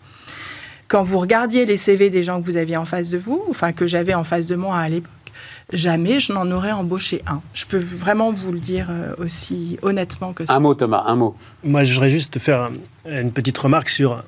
[0.89, 3.71] quand vous regardiez les CV des gens que vous aviez en face de vous, enfin
[3.73, 5.11] que j'avais en face de moi à l'époque,
[5.71, 7.41] jamais je n'en aurais embauché un.
[7.53, 10.53] Je peux vraiment vous le dire euh, aussi honnêtement que ça.
[10.53, 11.35] Un mot, Thomas, un mot.
[11.63, 12.69] Moi, je voudrais juste faire
[13.05, 14.23] une petite remarque sur.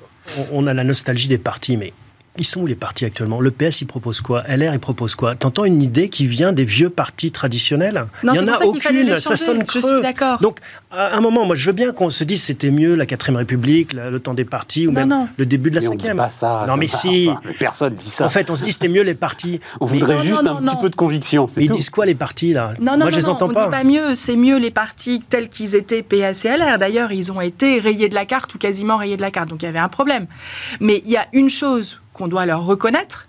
[0.52, 1.92] On a la nostalgie des partis, mais
[2.38, 3.40] ils sont où les partis actuellement?
[3.40, 4.42] Le PS, il propose quoi?
[4.48, 5.34] LR, il propose quoi?
[5.34, 8.06] T'entends une idée qui vient des vieux partis traditionnels?
[8.22, 9.80] Non, Il n'y en a aucune, ça sonne creux.
[9.82, 10.38] Je suis d'accord.
[10.38, 10.58] Donc,
[10.90, 13.92] à un moment, moi, je veux bien qu'on se dise c'était mieux la 4 République,
[13.92, 16.64] le temps des partis, ou même le début de la 5 pas ça.
[16.66, 17.30] Non, mais si.
[17.58, 18.24] personne dit ça.
[18.24, 19.60] En fait, on se dit c'était mieux les partis.
[19.80, 21.46] on voudrait juste un petit peu de conviction.
[21.56, 22.72] Mais ils disent quoi les partis, là?
[22.80, 23.66] Non, non, moi, je les entends on pas.
[23.66, 26.78] Dit pas mieux, c'est mieux les partis tels qu'ils étaient PS et LR.
[26.78, 29.48] D'ailleurs, ils ont été rayés de la carte ou quasiment rayés de la carte.
[29.48, 30.26] Donc, il y avait un problème.
[30.80, 33.26] Mais il y a une chose qu'on doit leur reconnaître,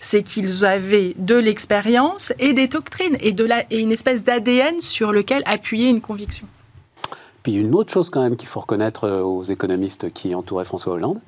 [0.00, 3.34] c'est qu'ils avaient de l'expérience et des doctrines et,
[3.80, 6.46] une espèce d'ADN sur lequel appuyer une conviction.
[7.42, 10.94] Puis une autre chose quand même qu'il faut reconnaître euh, aux économistes qui entouraient François
[10.94, 11.20] Hollande,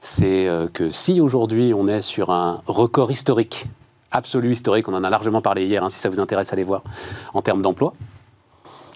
[0.00, 3.66] c'est euh, que si aujourd'hui on est sur un record historique,
[4.10, 6.82] absolu historique, on en a largement parlé hier, hein, si ça vous intéresse, allez voir,
[7.32, 7.94] en termes d'emploi,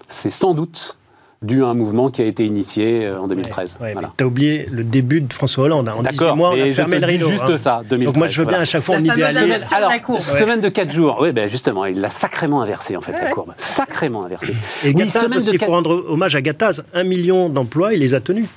[0.07, 0.97] c'est sans doute
[1.41, 3.77] dû à un mouvement qui a été initié euh, en 2013.
[3.81, 4.09] Ouais, voilà.
[4.17, 5.87] Tu as oublié le début de François Hollande.
[5.87, 5.95] Hein.
[5.97, 7.29] En D'accord, mois, on a fermé le rideau.
[7.29, 7.57] juste hein.
[7.57, 8.05] ça, 2013.
[8.05, 9.37] Donc moi, je veux bien à chaque fois, on idéalise.
[9.37, 11.17] Semaine, alors, semaine de 4 jours.
[11.21, 13.53] Oui, ben justement, il l'a sacrément inversé, en fait, la courbe.
[13.57, 14.53] Sacrément inversé.
[14.83, 16.83] Et oui, Gattaz aussi, il faut rendre hommage à Gattaz.
[16.93, 18.47] Un million d'emplois, il les a tenus.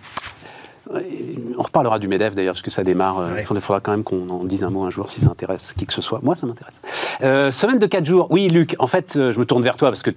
[1.58, 3.20] On reparlera du MEDEF d'ailleurs, parce que ça démarre.
[3.20, 5.74] Euh, il faudra quand même qu'on en dise un mot un jour si ça intéresse
[5.76, 6.20] qui que ce soit.
[6.22, 6.74] Moi, ça m'intéresse.
[7.22, 8.26] Euh, semaine de 4 jours.
[8.30, 10.10] Oui, Luc, en fait, euh, je me tourne vers toi parce que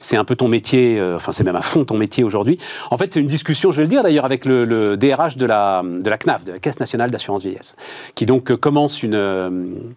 [0.00, 2.58] c'est un peu ton métier, enfin, c'est même à fond ton métier aujourd'hui.
[2.90, 5.82] En fait, c'est une discussion, je vais le dire d'ailleurs, avec le, DRH de la,
[5.84, 7.76] de la CNAF, de la Caisse nationale d'assurance vieillesse,
[8.14, 9.90] qui donc commence une,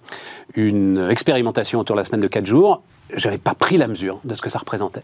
[0.55, 2.81] une expérimentation autour de la semaine de 4 jours
[3.15, 5.03] j'avais pas pris la mesure de ce que ça représentait.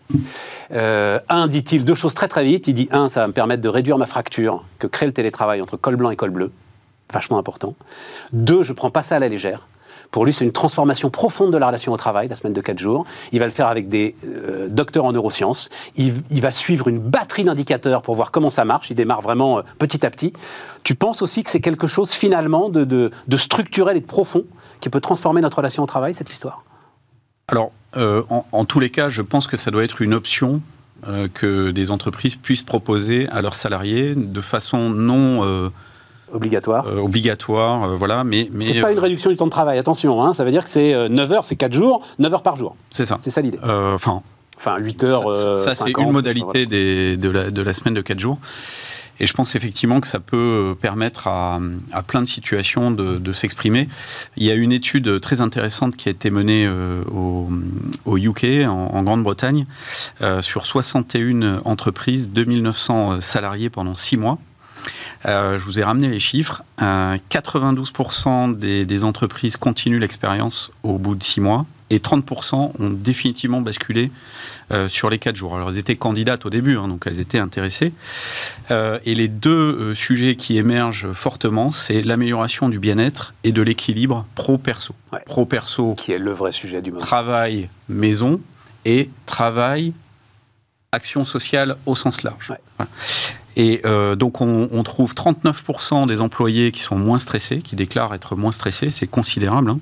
[0.72, 2.67] Euh, un, dit-il, deux choses très très vite.
[2.67, 5.62] Il dit, un, ça va me permettre de réduire ma fracture que crée le télétravail
[5.62, 6.52] entre col blanc et col bleu.
[7.12, 7.76] Vachement important.
[8.34, 9.67] Deux, je prends pas ça à la légère.
[10.12, 12.80] Pour lui, c'est une transformation profonde de la relation au travail, la semaine de 4
[12.80, 13.06] jours.
[13.34, 15.70] Il va le faire avec des euh, docteurs en neurosciences.
[15.98, 18.89] Il, va suivre une batterie d'indicateurs pour voir comment ça marche.
[18.89, 20.32] Il démarre vraiment euh, petit à petit.
[20.84, 24.43] Tu penses aussi que c'est quelque chose finalement de, de structurel et de profond
[24.80, 26.63] qui peut transformer notre relation au travail, cette histoire?
[27.50, 30.62] Alors, euh, en, tous les cas, je pense que ça doit être une option
[31.08, 35.69] euh, que des entreprises puissent proposer à leurs salariés de façon non euh,
[36.34, 36.86] obligatoire.
[36.97, 38.23] obligatoire, voilà.
[38.23, 39.78] Mais, mais c'est pas une réduction du temps de travail.
[39.78, 42.58] Attention, hein, ça veut dire que c'est 9 heures, c'est 4 jours, 9 heures par
[42.58, 42.76] jour.
[42.91, 43.19] C'est ça.
[43.21, 43.60] C'est ça l'idée.
[43.63, 44.21] Enfin.
[44.58, 45.36] Enfin, 8 heures.
[45.58, 48.39] Ça, c'est une modalité de, la, de la semaine de 4 jours.
[49.19, 51.60] Et je pense effectivement que ça peut permettre à,
[52.08, 53.88] plein de situations de, s'exprimer.
[54.36, 57.03] Il y a une étude très intéressante qui a été menée euh,
[58.06, 59.65] au, UK, en, Grande-Bretagne,
[60.21, 64.39] euh, sur 61 entreprises, 2900 salariés pendant 6 mois.
[65.25, 66.63] Euh, je vous ai ramené les chiffres.
[66.80, 73.62] 92% des, des, entreprises continuent l'expérience au bout de 6 mois et 30% ont définitivement
[73.62, 74.12] basculé
[74.69, 75.56] euh, sur les 4 jours.
[75.56, 77.93] Alors elles étaient candidates au début, hein, donc elles étaient intéressées.
[78.69, 83.62] Euh, et les deux euh, sujets qui émergent fortement, c'est l'amélioration du bien-être et de
[83.62, 84.93] l'équilibre pro-perso.
[85.25, 85.95] Pro-perso.
[85.95, 87.01] Qui est le vrai sujet du moment.
[87.01, 88.41] Travail, maison
[88.84, 89.93] et travail,
[90.91, 92.51] action sociale au sens large.
[93.56, 93.82] Et
[94.17, 98.91] donc on, trouve 39% des employés qui sont moins stressés, qui déclarent être moins stressés,
[98.91, 99.75] c'est considérable.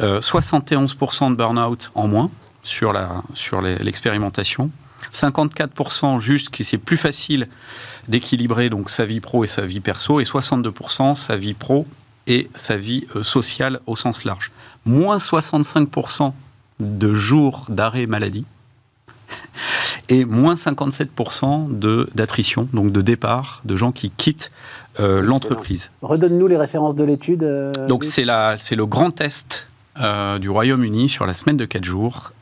[0.00, 1.30] 71% hein.
[1.30, 2.30] de burn-out en moins
[2.62, 4.70] sur la sur l'expérimentation.
[5.12, 7.48] 54% juste que c'est plus facile
[8.08, 11.86] d'équilibrer donc sa vie pro et sa vie perso, et 62% sa vie pro
[12.26, 14.52] et sa vie euh, sociale au sens large.
[14.84, 16.32] Moins 65%
[16.80, 18.44] de jours d'arrêt maladie
[20.08, 21.68] et moins 57%
[22.14, 24.50] d'attrition, donc de départ, de gens qui quittent
[25.00, 25.90] euh, l'entreprise.
[26.02, 27.42] Redonne-nous les références de l'étude.
[27.42, 29.68] Euh, donc c'est le grand test
[30.00, 32.32] euh, du Royaume-Uni sur la semaine de 4 jours.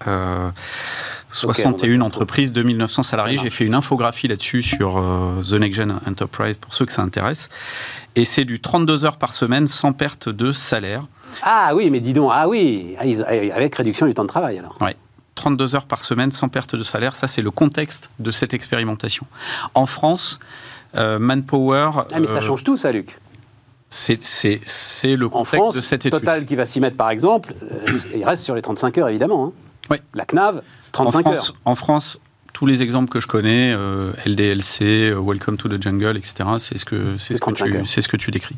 [1.30, 3.38] 61 euh, entreprises, 2900 salariés.
[3.42, 7.02] J'ai fait une infographie là-dessus sur euh, The Next Gen Enterprise pour ceux que ça
[7.02, 7.48] intéresse.
[8.14, 11.02] Et c'est du 32 heures par semaine sans perte de salaire.
[11.42, 13.04] Ah oui, mais dis donc, ah oui, ah,
[13.54, 14.76] avec réduction du temps de travail alors.
[14.80, 14.90] Oui.
[15.34, 19.26] 32 heures par semaine sans perte de salaire, ça c'est le contexte de cette expérimentation.
[19.74, 20.38] En France,
[20.94, 21.90] Manpower...
[22.12, 23.16] Ah mais ça change tout ça, Luc
[23.90, 26.12] c'est le contexte de cette étude.
[26.12, 29.46] Total qui va s'y mettre, par exemple, euh, il reste sur les 35 heures, évidemment.
[29.46, 29.52] Hein.
[29.90, 29.96] Oui.
[30.14, 31.56] La CNAV, 35 en France, heures.
[31.64, 32.18] En France,
[32.52, 36.78] tous les exemples que je connais, euh, LDLC, euh, Welcome to the Jungle, etc., c'est
[36.78, 38.56] ce, que, ce, que tu, ce que tu décris.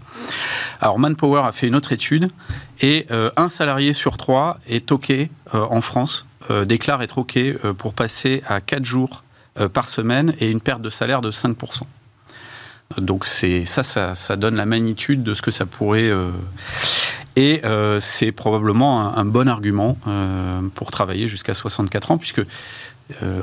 [0.82, 2.28] Alors, Manpower a fait une autre étude,
[2.82, 5.12] et un salarié sur trois est OK
[5.52, 6.26] en France,
[6.66, 7.38] déclare être OK
[7.78, 9.22] pour passer à 4 jours
[9.72, 11.82] par semaine et une perte de salaire de 5%.
[12.98, 16.02] Donc c'est ça, ça, donne la magnitude de ce que ça pourrait.
[16.11, 16.31] Euh,
[17.37, 22.42] Et euh, c'est probablement un, un bon argument euh, pour travailler jusqu'à 64 ans, puisque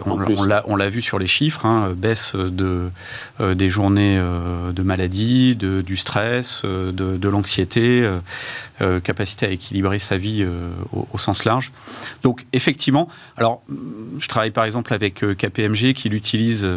[0.06, 2.90] on, l'a- vu sur les chiffres, hein, baisse de,
[3.40, 4.18] des journées
[4.74, 8.10] de maladie, de, du stress, de, de l'anxiété,
[9.04, 10.46] capacité à équilibrer sa vie
[10.94, 11.72] au, au sens large.
[12.24, 13.62] Donc effectivement, alors
[14.20, 16.68] je travaille par exemple avec KPMG qui l'utilise,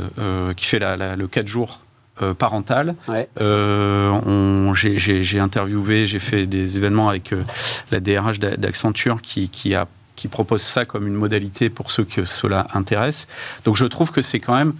[0.56, 1.80] qui fait la- la- le 4 jours
[2.20, 2.94] euh, parental.
[3.08, 3.28] Ouais.
[3.40, 7.42] Euh, j'ai- interviewé, j'ai fait des événements avec euh,
[7.90, 12.04] la DRH d'A- d'Accenture qui, qui, a, qui propose ça comme une modalité pour ceux
[12.04, 13.28] que cela intéresse.
[13.64, 14.74] Donc je trouve que c'est quand même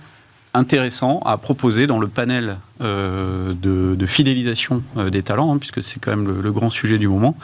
[0.55, 5.83] intéressant à proposer dans le panel euh, de, de fidélisation euh, des talents, hein, puisque
[5.83, 7.37] c'est quand même le, le grand sujet du moment,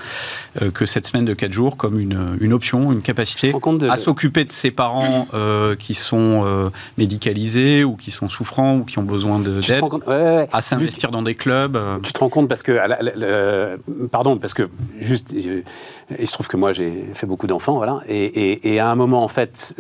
[0.61, 3.97] euh, que cette semaine de 4 jours comme une, une option, une capacité de- à
[3.97, 5.27] s'occuper de ses parents
[5.79, 10.37] qui sont médicalisés ou qui sont souffrants ou qui ont besoin d'aide, compte ouais, ouais,
[10.37, 10.49] ouais.
[10.53, 11.79] à s'investir dans des clubs.
[12.03, 13.77] Tu te rends compte parce que, à la- la- la-
[14.11, 14.69] pardon, parce que
[15.01, 18.91] juste, il se trouve que moi j'ai fait beaucoup d'enfants, voilà, et, et- et à
[18.91, 19.75] un moment en fait,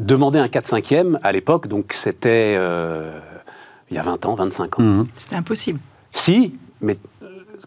[0.00, 3.18] demander un 4-5e à l'époque, donc c'était euh,
[3.90, 4.82] il y a 20 ans, 25 ans.
[4.82, 5.06] mhm.
[5.14, 5.78] C'était impossible.
[6.12, 7.26] Si, mais euh,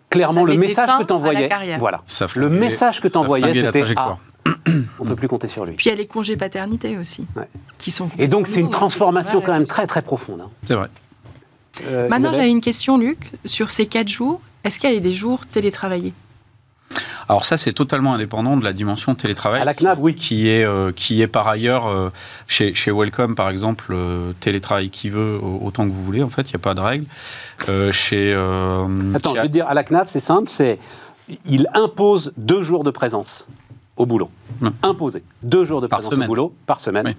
[0.09, 1.79] clairement le message que à tu envoyais, la carrière.
[1.79, 4.17] voilà, Ça le message que tu ça envoyais, flinguait la c'était trajectoire.
[4.45, 4.51] ah,
[4.99, 5.75] on peut plus compter sur lui.
[5.75, 7.47] Puis il y a les congés paternité aussi, Ouais.
[7.77, 8.09] qui sont.
[8.17, 10.41] Et donc c'est une transformation quand même très très profonde.
[10.41, 10.49] hein.
[10.65, 10.89] C'est vrai.
[11.87, 14.41] Euh, Maintenant, j'avais une question, Luc, sur ces quatre jours.
[14.63, 16.13] Est-ce qu'il y a des jours télétravaillés?
[17.29, 19.61] Alors ça, c'est totalement indépendant de la dimension télétravail.
[19.61, 20.15] à la CNAV, oui.
[20.15, 22.09] qui est, euh, qui est par ailleurs, euh,
[22.47, 26.29] chez, chez Welcome par exemple, euh, télétravail qui veut au- autant que vous voulez, en
[26.29, 27.05] fait, il n'y a pas de règle.
[27.91, 28.33] Chez,
[29.15, 30.79] Attends, je vais te dire, à la CNAF, c'est simple, c'est
[31.45, 33.47] il impose deux jours de présence
[33.95, 34.29] au boulot.
[34.81, 35.23] Imposé.
[35.41, 36.25] Deux jours de Par présence semaine.
[36.25, 37.03] au boulot par semaine.
[37.07, 37.15] Oui.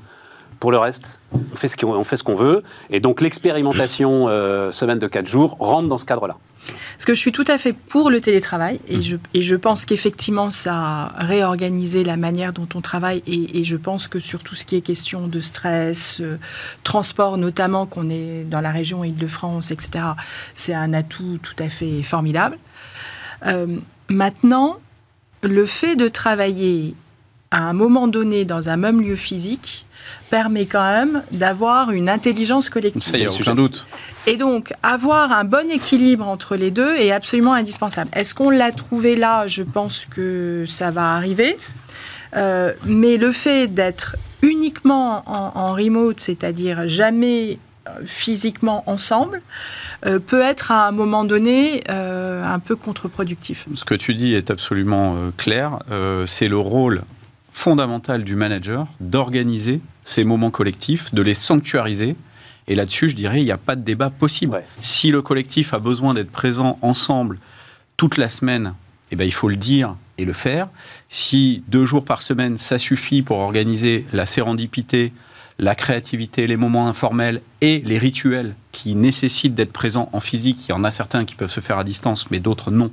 [0.61, 2.63] Pour le reste, on fait ce qu'on veut.
[2.91, 4.27] Et donc l'expérimentation
[4.73, 6.37] semaine de quatre jours rentre dans ce cadre-là.
[6.67, 8.79] Parce que je suis tout à fait pour le télétravail Mmh.
[8.89, 13.61] et je, et je pense qu'effectivement ça a réorganisé la manière dont on travaille et,
[13.61, 16.39] et je pense que sur tout ce qui est question de stress, euh,
[16.83, 20.05] transport notamment, qu'on est dans la région Île-de-France, etc.,
[20.55, 22.59] c'est un atout tout à fait formidable.
[23.47, 23.67] Euh,
[24.09, 24.79] maintenant,
[25.43, 26.95] le fait de travailler
[27.51, 29.87] à un moment donné dans un même lieu physique
[30.31, 33.03] permet quand même d'avoir une intelligence collective.
[33.03, 33.87] ça, il n'y a aucun doute.
[34.27, 38.11] Et donc, avoir un bon équilibre entre les deux est absolument indispensable.
[38.15, 39.47] Est-ce qu'on l'a trouvé là?
[39.47, 41.59] Je pense que ça va arriver.
[42.37, 49.43] Euh, mais le fait d'être uniquement en, remote, c'est-à-dire jamais euh, physiquement ensemble,
[50.07, 53.67] euh, peut être à un moment donné un peu contre-productif.
[53.75, 55.81] Ce que tu dis est absolument clair.
[56.27, 57.03] C'est le rôle
[57.53, 62.17] fondamental du manager d'organiser ces moments collectifs, de les sanctuariser.
[62.69, 64.53] Et là-dessus, je dirais, il n'y a pas de débat possible.
[64.53, 64.65] Ouais.
[64.81, 67.39] Si le collectif a besoin d'être présent ensemble
[67.97, 68.75] toute la semaine,
[69.11, 70.69] eh ben, il faut le dire et le faire.
[71.09, 75.13] Si deux jours par semaine, ça suffit pour organiser la sérendipité,
[75.59, 80.71] la créativité, les moments informels et les rituels qui nécessitent d'être présents en physique, il
[80.71, 82.91] y en a certains qui peuvent se faire à distance, mais d'autres non,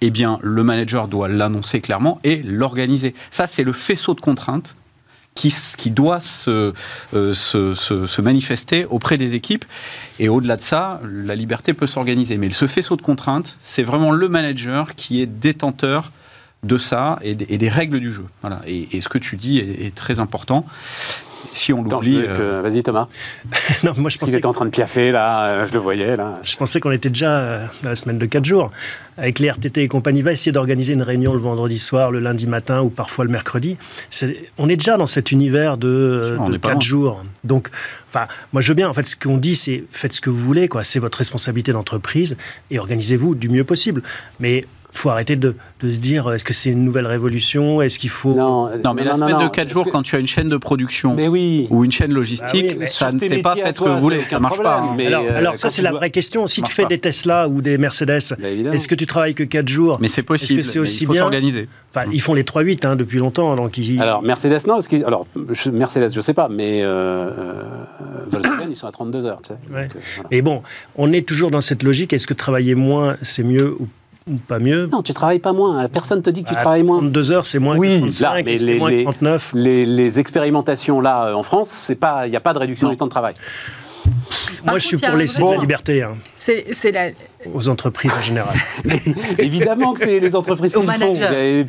[0.00, 3.14] eh bien, le manager doit l'annoncer clairement et l'organiser.
[3.30, 4.74] Ça, c'est le faisceau de contraintes
[5.34, 6.72] qui, doit se,
[7.14, 9.64] euh, se, se- se manifester auprès des équipes.
[10.18, 12.36] Et au-delà de ça, la liberté peut s'organiser.
[12.36, 16.12] Mais ce faisceau de contraintes, c'est vraiment le manager qui est détenteur
[16.62, 18.26] de ça et des, règles du jeu.
[18.42, 18.60] Voilà.
[18.66, 20.66] Et, ce que tu dis est très important.
[21.52, 23.06] Si on l'oublie, euh, Vas-y Thomas.
[23.82, 26.40] non, moi je pensais était en train de piaffer là, euh, je le voyais là.
[26.42, 28.70] Je pensais qu'on était déjà euh, à la semaine de 4 jours.
[29.16, 32.46] Avec les RTT et compagnie, va essayer d'organiser une réunion le vendredi soir, le lundi
[32.46, 33.76] matin ou parfois le mercredi.
[34.56, 36.80] On est déjà dans cet univers de, de est pas 4 loin.
[36.80, 37.24] jours.
[37.44, 37.68] Donc,
[38.08, 40.38] enfin, moi je veux bien, en fait, ce qu'on dit, c'est faites ce que vous
[40.38, 40.84] voulez, quoi.
[40.84, 42.36] C'est votre responsabilité d'entreprise
[42.70, 44.02] et organisez-vous du mieux possible.
[44.38, 44.64] Mais
[44.98, 47.80] faut arrêter de, de se dire est-ce que c'est une nouvelle révolution?
[47.82, 48.34] Est-ce qu'il faut.
[48.34, 50.56] Non, non, mais la semaine de 4 jours, que- quand tu as une chaîne de
[50.56, 51.66] production Mais oui.
[51.70, 53.98] ou une chaîne logistique, Bah oui, mais ça ne sait pas faites ce que vous
[54.00, 54.78] voulez, ça aucun marche pas.
[54.78, 54.94] problème, hein.
[54.96, 56.46] mais- alors, euh, alors ça, c'est la dois- vraie question.
[56.46, 56.88] Si tu fais pas.
[56.88, 59.98] des Tesla ou des Mercedes, Bah, est-ce que tu travailles que 4 jours?
[60.00, 60.60] Mais c'est possible.
[60.60, 61.68] Est-ce que c'est mais aussi il faut s'organiser.
[61.94, 63.56] Enfin, ils font les 3-8 hein, depuis longtemps.
[63.56, 64.00] Donc ils...
[64.00, 67.62] Alors Mercedes non, parce que, alors je- Mercedes je sais pas, mais euh, euh,
[68.30, 69.74] Volkswagen ils sont à 32 heures, tu sais.
[69.74, 69.84] Ouais.
[69.88, 70.28] Donc, euh, voilà.
[70.30, 70.62] Mais bon,
[70.96, 72.12] on est toujours dans cette logique.
[72.12, 73.88] Est-ce que travailler moins, c'est mieux ou, ou
[74.38, 75.88] pas mieux Non, tu travailles pas moins.
[75.88, 76.98] Personne te dit que tu travailles moins.
[76.98, 79.52] 32 heures, c'est moins Oui, que 35, là, mais c'est les- moins les- que 39.
[79.54, 82.86] Les, les expérimentations là euh, en France, c'est pas, il n'y a pas de réduction
[82.86, 82.92] Non.
[82.92, 83.34] du temps de travail.
[84.64, 87.08] Moi, je suis pour laisser vrai- la liberté hein, C'est c'est la,
[87.52, 88.54] aux entreprises en général.
[89.38, 91.14] Évidemment que c'est les entreprises qui le font.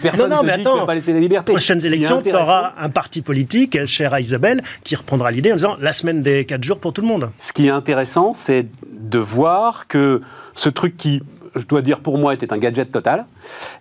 [0.02, 0.80] Personne Non, non, ne mais dit que tu attends.
[0.80, 1.52] vas pas laisser la liberté.
[1.52, 5.56] Prochaines élections, tu auras un parti politique, elle chère à Isabelle, qui reprendra l'idée en
[5.56, 7.30] disant la semaine des 4 jours pour tout le monde.
[7.38, 10.21] Ce qui est intéressant, c'est de voir que
[10.54, 11.21] ce truc qui
[11.55, 13.25] je dois dire pour moi, était un gadget total,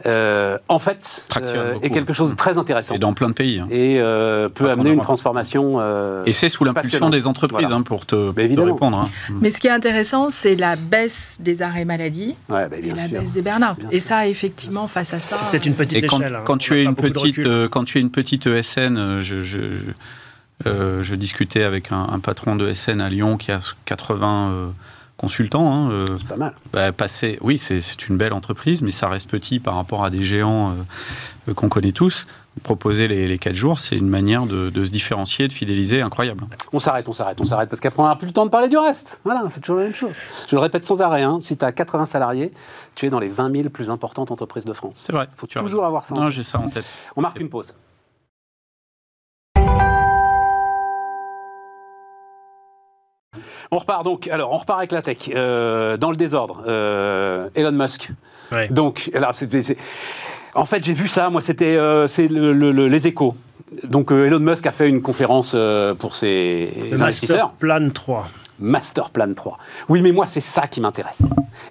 [0.06, 2.94] euh, en fait, euh, est quelque chose de très intéressant.
[2.94, 3.60] Et dans plein de pays.
[3.60, 3.68] hein.
[3.70, 5.76] Et euh, peut Pas amener une transformation.
[5.80, 7.76] euh, Et c'est sous l'impulsion des entreprises, Voilà.
[7.76, 8.98] hein, pour te, répondre.
[8.98, 9.08] hein.
[9.40, 13.08] Mais ce qui est intéressant, c'est la baisse des arrêts maladie Ouais, bah, et la
[13.08, 13.20] sûr.
[13.20, 13.78] baisse des burn-out.
[13.90, 15.36] Et ça, effectivement, face à ça.
[15.36, 16.34] C'est peut-être une petite Et quand, échelle.
[16.34, 16.42] hein.
[16.44, 19.58] quand tu es une petite, euh, quand tu es une petite ESN, je, je,
[20.66, 24.66] euh, je discutais avec un, un patron de SN à Lyon qui a 80 euh,
[25.20, 25.72] consultants.
[25.72, 26.54] hein, euh, C'est pas mal.
[26.72, 30.22] bah, passer, oui, c'est une belle entreprise, mais ça reste petit par rapport à des
[30.24, 30.74] géants euh,
[31.50, 32.26] euh, qu'on connaît tous.
[32.64, 36.44] Proposer les, les 4 jours, c'est une manière de, de se différencier, de fidéliser incroyable.
[36.72, 38.68] On s'arrête, on s'arrête, on s'arrête, parce qu'après on n'aura plus le temps de parler
[38.68, 39.20] du reste.
[39.24, 40.18] Voilà, c'est toujours la même chose.
[40.48, 42.52] Je le répète sans arrêt, hein, si tu as 80 salariés,
[42.96, 45.04] tu es dans les 20 000 plus importantes entreprises de France.
[45.06, 45.28] C'est vrai.
[45.36, 46.14] faut tu as toujours avoir ça.
[46.14, 46.32] en Non, tête.
[46.34, 46.84] j'ai ça en tête.
[47.14, 47.72] On marque une pause.
[53.70, 56.64] On repart donc, alors on repart avec la tech, euh, dans le désordre.
[56.66, 58.10] Euh, Elon Musk.
[58.52, 58.68] Ouais.
[58.68, 59.30] Donc, alors,
[60.54, 63.36] en fait, j'ai vu ça, moi, c'était euh, c'est le- le- le- les échos.
[63.84, 65.54] Donc, Elon Musk a fait une conférence
[66.00, 67.52] pour ses investisseurs.
[67.52, 68.28] Plan 3.
[68.58, 69.56] Master Plan 3.
[69.88, 71.22] Oui, mais moi, c'est ça qui m'intéresse.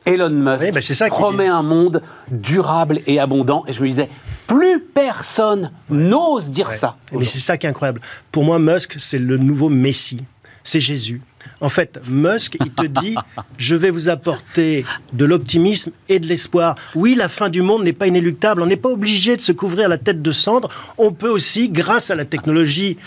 [0.05, 3.63] Elon Musk Oui, bah, ça promet un monde durable et abondant.
[3.67, 4.09] Et je me disais,
[4.47, 6.73] plus personne n'ose dire Ouais.
[6.77, 6.95] ça.
[7.12, 7.99] Mais c'est ça qui est incroyable.
[8.31, 10.23] Pour moi, Musk, c'est le nouveau Messie.
[10.63, 11.21] C'est Jésus.
[11.62, 13.15] En fait, Musk, il te dit
[13.58, 16.75] Je vais vous apporter de l'optimisme et de l'espoir.
[16.95, 18.62] Oui, la fin du monde n'est pas inéluctable.
[18.62, 20.69] On n'est pas obligé de se couvrir la tête de cendre.
[20.97, 22.97] On peut aussi, grâce à la technologie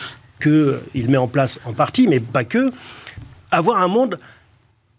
[0.40, 2.72] qu'il met en place en partie, mais pas que,
[3.50, 4.18] avoir un monde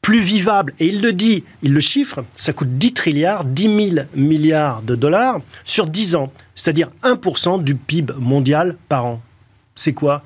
[0.02, 0.74] plus vivable.
[0.80, 4.96] Et il le dit, il le chiffre, ça coûte 10 trilliards, 10 000 milliards de
[4.96, 9.22] dollars sur 10 ans, c'est-à-dire 1% du PIB mondial par an.
[9.76, 10.24] C'est quoi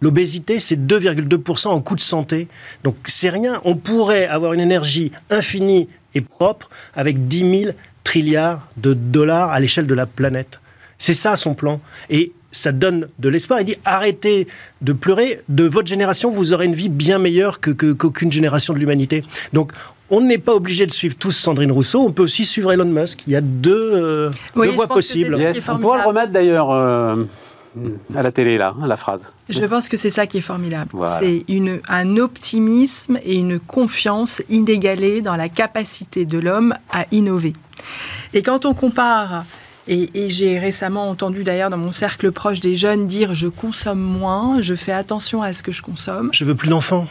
[0.00, 2.46] L'obésité, c'est 2,2% en coût de santé.
[2.84, 3.60] Donc c'est rien.
[3.64, 7.72] On pourrait avoir une énergie infinie et propre avec 10 000
[8.04, 10.60] trilliards de dollars à l'échelle de la planète.
[10.98, 11.80] C'est ça son plan.
[12.10, 13.60] Et ça donne de l'espoir.
[13.60, 14.46] Il dit arrêtez
[14.80, 15.42] de pleurer.
[15.48, 19.24] De votre génération, vous aurez une vie bien meilleure que, que- qu'aucune génération de l'humanité.
[19.52, 19.72] Donc
[20.10, 22.00] on n'est pas obligé de suivre tous Sandrine Rousseau.
[22.00, 23.24] On peut aussi suivre Elon Musk.
[23.26, 25.38] Il y a deux, euh, Oui, deux je voies possibles.
[25.38, 27.24] Yes, on pourra le remettre d'ailleurs euh,
[28.14, 29.32] à la télé, là, la phrase.
[29.48, 30.90] Je pense que c'est ça qui est formidable.
[30.92, 31.18] Voilà.
[31.18, 37.52] C'est une, un optimisme et une confiance inégalée dans la capacité de l'homme à innover.
[38.34, 39.44] Et quand on compare,
[39.86, 44.00] et, et j'ai récemment entendu d'ailleurs dans mon cercle proche des jeunes dire je consomme
[44.00, 46.30] moins, je fais attention à ce que je consomme.
[46.32, 47.06] Je veux plus d'enfants.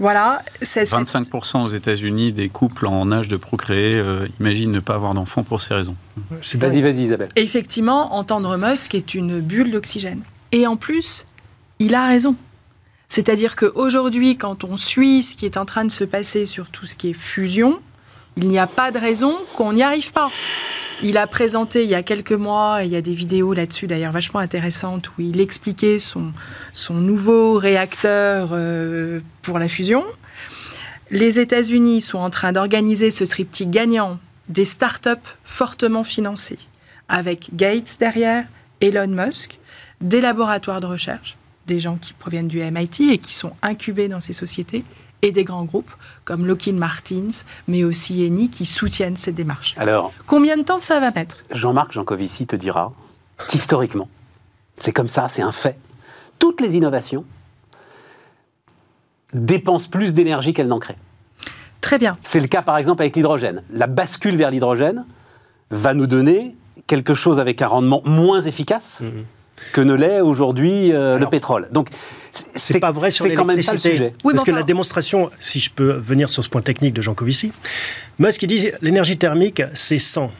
[0.00, 4.80] Voilà, c'est c'est- 25% aux États-Unis des couples en âge de procréer euh, imaginent ne
[4.80, 5.94] pas avoir d'enfants pour ces raisons.
[6.42, 7.28] C'est Vas-y, vas-y, Isabelle.
[7.36, 10.22] Effectivement, entendre Musk est une bulle d'oxygène.
[10.52, 11.26] Et en plus,
[11.80, 12.34] il a raison.
[13.08, 16.86] C'est-à-dire qu'aujourd'hui, quand on suit ce qui est en train de se passer sur tout
[16.86, 17.80] ce qui est fusion,
[18.36, 20.30] il n'y a pas de raison qu'on n'y arrive pas.
[21.02, 23.86] Il a présenté il y a quelques mois, et il y a des vidéos là-dessus
[23.86, 26.32] d'ailleurs vachement intéressantes, où il expliquait son,
[26.90, 30.04] nouveau réacteur euh, pour la fusion.
[31.10, 35.08] Les États-Unis sont en train d'organiser ce triptyque gagnant des startups
[35.44, 36.58] fortement financées,
[37.08, 38.44] avec Gates derrière,
[38.80, 39.58] Elon Musk,
[40.00, 41.36] des laboratoires de recherche,
[41.66, 44.84] des gens qui proviennent du MIT et qui sont incubés dans ces sociétés,
[45.22, 45.90] et des grands groupes
[46.24, 47.28] comme Lockheed Martin,
[47.68, 49.74] mais aussi Eni, qui soutiennent cette démarche.
[49.76, 51.36] Alors, Combien de temps ça va mettre?
[51.50, 52.92] Jean-Marc Jancovici te dira
[53.48, 54.08] qu'historiquement,
[54.76, 55.78] c'est comme ça, c'est un fait.
[56.38, 57.24] Toutes les innovations
[59.32, 60.96] dépensent plus d'énergie qu'elles n'en créent.
[61.80, 62.16] Très bien.
[62.22, 63.62] C'est le cas par exemple avec l'hydrogène.
[63.70, 65.06] La bascule vers l'hydrogène
[65.70, 66.56] va nous donner
[66.86, 69.24] quelque chose avec un rendement moins efficace Mhm.
[69.72, 71.68] Que ne l'est aujourd'hui euh, le pétrole.
[71.72, 71.88] Donc
[72.54, 74.12] C'est pas vrai sur quand même ça le sujet.
[74.24, 77.14] Oui, Parce que la démonstration, si je peux venir sur ce point technique de Jean
[77.14, 77.52] Covici,
[78.18, 80.30] Musk il dit l'énergie thermique c'est 100.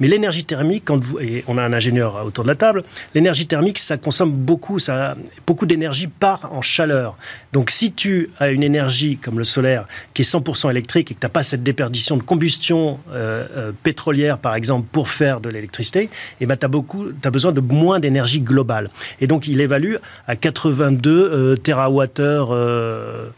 [0.00, 2.84] Mais l'énergie thermique, quand et on a un ingénieur autour de la table,
[3.14, 7.16] l'énergie thermique, ça consomme beaucoup, ça, beaucoup d'énergie part en chaleur.
[7.52, 11.20] Donc si tu as une énergie comme le solaire qui est 100% électrique et que
[11.20, 15.48] tu n'as pas cette déperdition de combustion euh, euh, pétrolière, par exemple, pour faire de
[15.48, 18.90] l'électricité, eh ben, tu as, besoin de moins d'énergie globale.
[19.20, 23.28] Et donc il évalue à 82 euh, TWh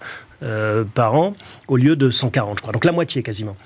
[0.42, 1.34] euh, par an
[1.68, 2.72] au lieu de 140, je crois.
[2.72, 3.56] Donc la moitié quasiment.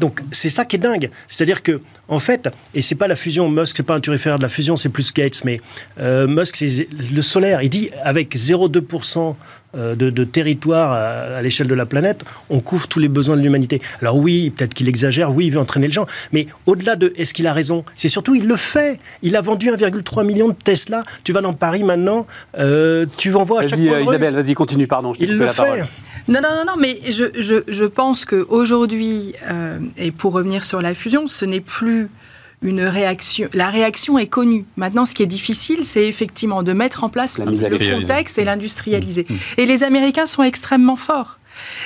[0.00, 3.48] Donc c'est ça qui est dingue, c'est-à-dire que en fait, et c'est pas la fusion
[3.48, 5.60] Musk, c'est pas un turiféraire de la fusion, c'est plus Gates, mais
[6.00, 7.62] euh, Musk c'est le solaire.
[7.62, 9.34] Il dit avec 0,2%
[9.76, 13.36] euh, de, de territoire à, à l'échelle de la planète, on couvre tous les besoins
[13.36, 13.80] de l'humanité.
[14.00, 17.34] Alors oui, peut-être qu'il exagère, oui, il veut entraîner les gens, mais au-delà de est-ce
[17.34, 19.00] qu'il a raison, c'est surtout il le fait.
[19.22, 21.04] Il a vendu 1,3 million de Tesla.
[21.24, 22.26] Tu vas dans Paris maintenant,
[22.58, 24.02] euh, tu en vois à chaque Vas-y, coin euh.
[24.02, 25.12] Isabelle, vas-y, continue, pardon.
[25.14, 25.62] je Il le la fait.
[25.62, 25.86] parole.
[26.26, 30.80] Non, non, non, non, mais je, je, je pense qu'aujourd'hui, euh, et pour revenir sur
[30.80, 32.08] la fusion, ce n'est plus
[32.62, 33.48] une réaction.
[33.52, 34.64] La réaction est connue.
[34.76, 38.44] Maintenant, ce qui est difficile, c'est effectivement de mettre en place La le contexte et
[38.44, 39.26] l'industrialiser.
[39.28, 39.34] Mmh.
[39.58, 41.38] Et les Américains sont extrêmement forts.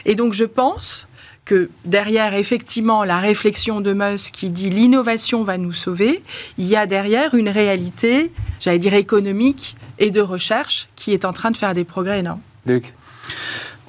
[0.05, 1.09] Et donc, je pense
[1.45, 6.23] que derrière, effectivement, la réflexion de Musk qui dit l'innovation va nous sauver,
[6.59, 8.31] il y a derrière une réalité,
[8.61, 12.43] j'allais dire économique et de recherche qui est en train de faire des progrès énormes.
[12.67, 12.93] Luc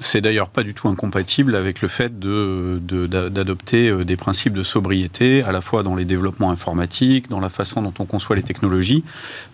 [0.02, 4.54] C'est d'ailleurs pas du tout incompatible avec le fait de- de- d'adopter euh, des principes
[4.54, 8.36] de sobriété, à la fois dans les développements informatiques, dans la façon dont on conçoit
[8.38, 9.04] les technologies.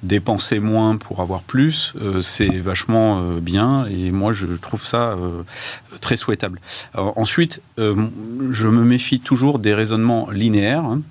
[0.04, 5.18] Dépenser moins pour avoir plus, euh, c'est vachement euh, bien et moi je trouve ça
[6.02, 6.60] très souhaitable.
[6.96, 10.84] Ensuite, je me méfie toujours des raisonnements linéaires.
[10.86, 11.02] hein.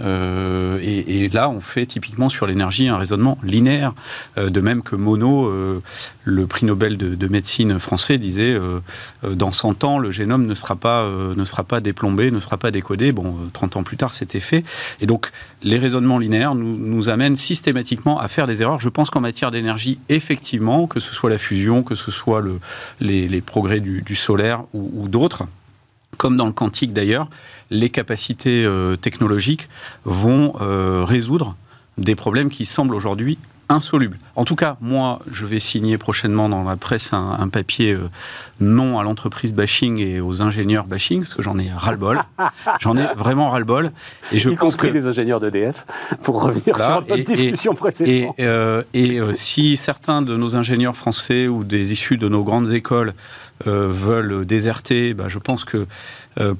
[0.00, 3.92] Euh, et, là, on fait typiquement sur l'énergie un raisonnement linéaire,
[4.38, 5.80] Euh, de même que Monod, euh,
[6.24, 8.80] le prix Nobel de, de médecine français, disait euh,
[9.24, 12.70] dans 100 ans, le génome ne sera pas, ne sera pas déplombé, ne sera pas
[12.70, 13.12] décodé.
[13.12, 14.64] Bon, euh, 30 ans plus tard, c'était fait.
[15.00, 15.30] Et donc,
[15.62, 18.80] les raisonnements linéaires nous, amènent systématiquement à faire des erreurs.
[18.80, 22.58] Je pense qu'en matière d'énergie, effectivement, que ce soit la fusion, que ce soit le,
[23.00, 25.44] les, progrès du, solaire ou d'autres,
[26.16, 27.28] comme dans le quantique d'ailleurs,
[27.70, 29.68] les capacités euh, technologiques
[30.04, 31.56] vont euh, résoudre
[31.96, 33.38] des problèmes qui semblent aujourd'hui
[33.68, 34.18] insolubles.
[34.36, 38.08] En tout cas, moi, je vais signer prochainement dans la presse un, un papier euh,
[38.60, 42.20] non à l'entreprise bashing et aux ingénieurs bashing, parce que j'en ai ras-le-bol.
[42.80, 43.90] j'en ai vraiment ras-le-bol.
[44.32, 45.86] Et je y pense compris que les ingénieurs d'EDF,
[46.22, 48.34] pour revenir sur notre et- discussion et, précédente.
[48.40, 52.72] euh, et, euh, si certains de nos ingénieurs français ou des issus de nos grandes
[52.72, 53.14] écoles
[53.66, 55.88] veulent déserter, bah, je pense que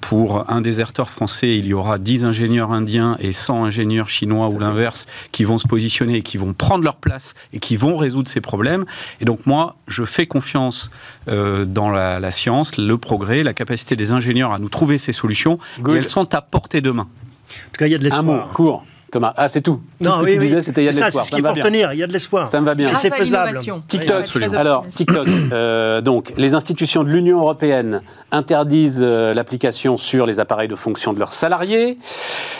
[0.00, 4.58] pour un déserteur français, il y aura 10 ingénieurs indiens et 100 ingénieurs chinois ou
[4.58, 8.28] l'inverse qui vont se positionner et qui vont prendre leur place et qui vont résoudre
[8.28, 8.84] ces problèmes.
[9.20, 10.90] Et donc moi, je fais confiance
[11.28, 15.12] euh, dans la, la science, le progrès, la capacité des ingénieurs à nous trouver ces
[15.12, 15.58] solutions.
[15.80, 15.94] Good.
[15.94, 17.02] Et elles sont à portée de main.
[17.02, 18.52] En tout cas, il y a de Un mot, l'espoir.
[18.52, 18.84] court.
[19.10, 19.80] Thomas, ah, c'est tout.
[20.02, 20.62] Tout Non, ce que oui, tu oui.
[20.62, 21.24] c'était il y a de C'est ça, l'espoir.
[21.24, 21.94] c'est ce qu'il faut retenir.
[21.94, 22.46] Il y a de l'espoir.
[22.46, 22.94] Ça me va bien.
[22.94, 23.58] C'est faisable.
[23.86, 24.86] TikTok, Alors.
[24.86, 25.26] TikTok.
[25.50, 31.14] euh, donc, les institutions de l'Union européenne interdisent euh, l'application sur les appareils de fonction
[31.14, 31.96] de leurs salariés.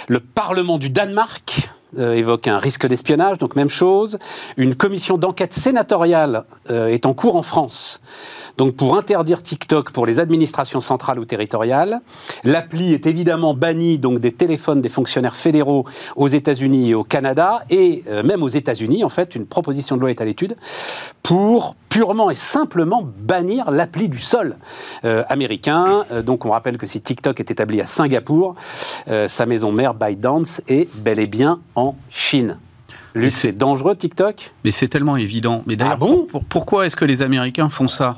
[0.09, 4.19] Le Parlement du Danemark euh, évoque un risque d'espionnage, donc même chose.
[4.59, 8.01] Une commission d'enquête sénatoriale euh, est en cours en France.
[8.59, 12.01] Donc, pour interdire TikTok pour les administrations centrales ou territoriales,
[12.45, 15.87] l'appli est évidemment bannie donc des téléphones des fonctionnaires fédéraux
[16.17, 20.03] aux États-Unis et au Canada, et euh, même aux États-Unis, en fait, une proposition de
[20.03, 20.57] loi est à l'étude
[21.23, 24.55] pour purement et simplement bannir l'appli du sol
[25.05, 26.05] euh, américain.
[26.13, 28.55] Euh, donc, on rappelle que si TikTok est établi à Singapour,
[29.09, 32.57] euh, sa maison mère ByteDance est bel et bien en Chine.
[33.15, 34.53] Luc, c'est dangereux TikTok?
[34.65, 35.65] Mais c'est tellement évident.
[35.67, 36.27] Mais d'ailleurs, Ah bon?
[36.31, 38.15] pour- pourquoi est-ce que les Américains font ça?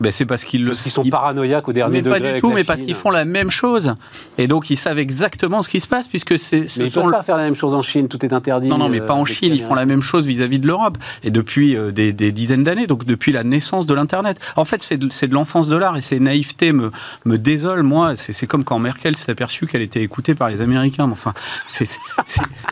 [0.00, 2.18] Ben, C'est parce qu'ils le Parce sont ils- paranoïaques au dernier mais degré.
[2.18, 3.94] pas du avec tout, la mais parce qu'ils font la même chose.
[4.38, 7.02] Et donc, ils savent exactement ce qui se passe, puisque c'est, ce Mais ils sont
[7.02, 8.68] peuvent pas faire la même chose en Chine, tout est interdit.
[8.68, 9.52] Non, non, mais euh, pas en Chine.
[9.54, 10.98] Ils font la même chose vis-à-vis de l'Europe.
[11.22, 14.38] Et depuis euh, des, des dizaines d'années, donc depuis la naissance de l'Internet.
[14.56, 16.90] En fait, c'est de, l'enfance de l'art et ces naïvetés me,
[17.24, 18.16] me désolent, moi.
[18.16, 21.08] C'est, comme quand Merkel s'est aperçue qu'elle était écoutée par les Américains.
[21.10, 21.34] Enfin,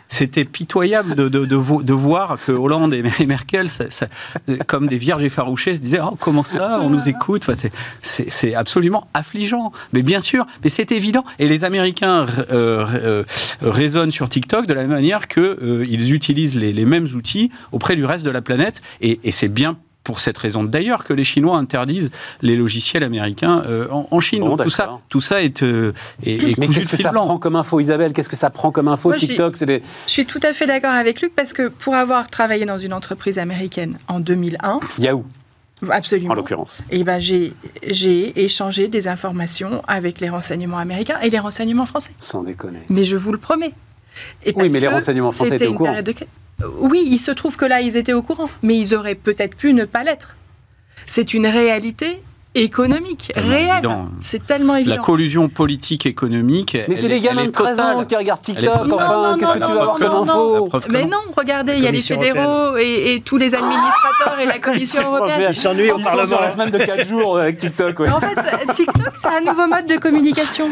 [0.07, 4.07] c'était pitoyable de, de, de vo- de voir que Hollande et, et Merkel, ça- ça-
[4.67, 8.29] comme des vierges effarouchées, se disaient Oh, comment ça On nous écoute Enfin, c'est- c'est,
[8.31, 9.71] c'est absolument affligeant.
[9.93, 11.23] Mais bien sûr, mais c'est évident.
[11.39, 13.23] Et les Américains euh, euh,
[13.61, 18.05] raisonnent sur TikTok de la même manière qu'ils utilisent les, les mêmes outils auprès du
[18.05, 18.81] reste de la planète.
[19.01, 22.09] Et, et c'est bien pour cette raison d'ailleurs que les Chinois interdisent
[22.41, 24.39] les logiciels américains euh, en, en Chine.
[24.41, 25.01] Bon, Donc tout ça, d'accord.
[25.09, 25.91] tout ça est, euh,
[26.25, 27.25] est, est Mais qu'est-ce que ça blanc.
[27.25, 28.13] prend comme info, Isabelle?
[28.13, 29.83] Qu'est-ce que ça prend comme info Moi, je suis- TikTok, c'est des...
[30.07, 32.93] Je suis tout à fait d'accord avec Luc parce que pour avoir travaillé dans une
[32.93, 35.25] entreprise américaine en 2001, Yahoo,
[35.89, 36.31] absolument.
[36.31, 36.83] en l'occurrence.
[36.89, 37.53] Et ben j'ai
[37.87, 42.11] j'ai échangé des informations avec les renseignements américains et les renseignements français.
[42.19, 42.79] Sans déconner.
[42.89, 43.73] Mais je vous le promets.
[44.45, 46.01] Et Oui, mais les renseignements français étaient au courant.
[46.01, 46.13] de
[46.79, 49.73] Oui, il se trouve que là, ils étaient au courant, mais ils auraient peut-être pu
[49.73, 50.35] ne pas l'être.
[51.05, 52.21] C'est une réalité
[52.55, 53.87] économique, réelle.
[54.21, 55.01] C'est tellement La évident.
[55.03, 56.75] collusion politique économique.
[56.87, 59.37] Mais c'est est- des gamins de est 13 ans qui regardent TikTok, enfin, Non, non,
[59.37, 61.17] qu'est-ce que non, tu non, vas voir non, comme info La Mais non.
[61.37, 65.45] regardez, il y a les fédéraux et, et tous les administrateurs et la Commission européenne.
[65.49, 66.25] Il s'ennuie au Ils Parlement.
[66.27, 68.09] sur la semaine de 4 jours avec TikTok, ouais.
[68.09, 68.35] En fait,
[68.73, 70.69] TikTok, c'est un nouveau mode de communication.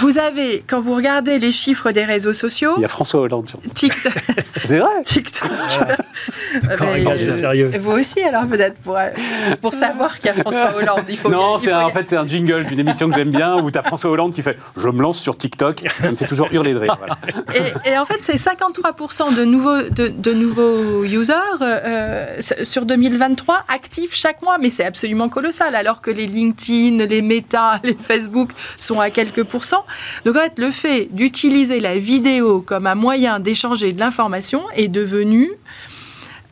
[0.00, 3.48] Vous avez, quand vous regardez les chiffres des réseaux sociaux, Il y a François Hollande
[3.48, 4.12] sur TikTok,
[4.64, 5.50] C'est vrai TikTok.
[6.70, 7.70] Euh.
[7.80, 8.96] Vous aussi, alors peut-être, pour,
[9.60, 12.26] pour savoir qu'il y a François Hollande Il faut Non, c'est en fait c'est un
[12.26, 15.18] jingle d'une émission que j'aime bien où t'as François Hollande qui fait je me lance
[15.18, 16.96] sur TikTok, ça me fait toujours hurler de rire.
[16.98, 17.16] voilà.
[17.84, 22.86] Et, et en fait, c'est 53% de nouveaux, de, de nouveaux users euh, euh, sur
[22.86, 24.58] 2023 actifs chaque mois.
[24.58, 29.44] Mais c'est absolument colossal, alors que les LinkedIn, les Meta, les Facebook sont à quelques
[29.44, 29.84] pourcents.
[30.24, 34.88] Donc en fait, le fait d'utiliser la vidéo comme un moyen d'échanger de l'information est
[34.88, 35.50] devenu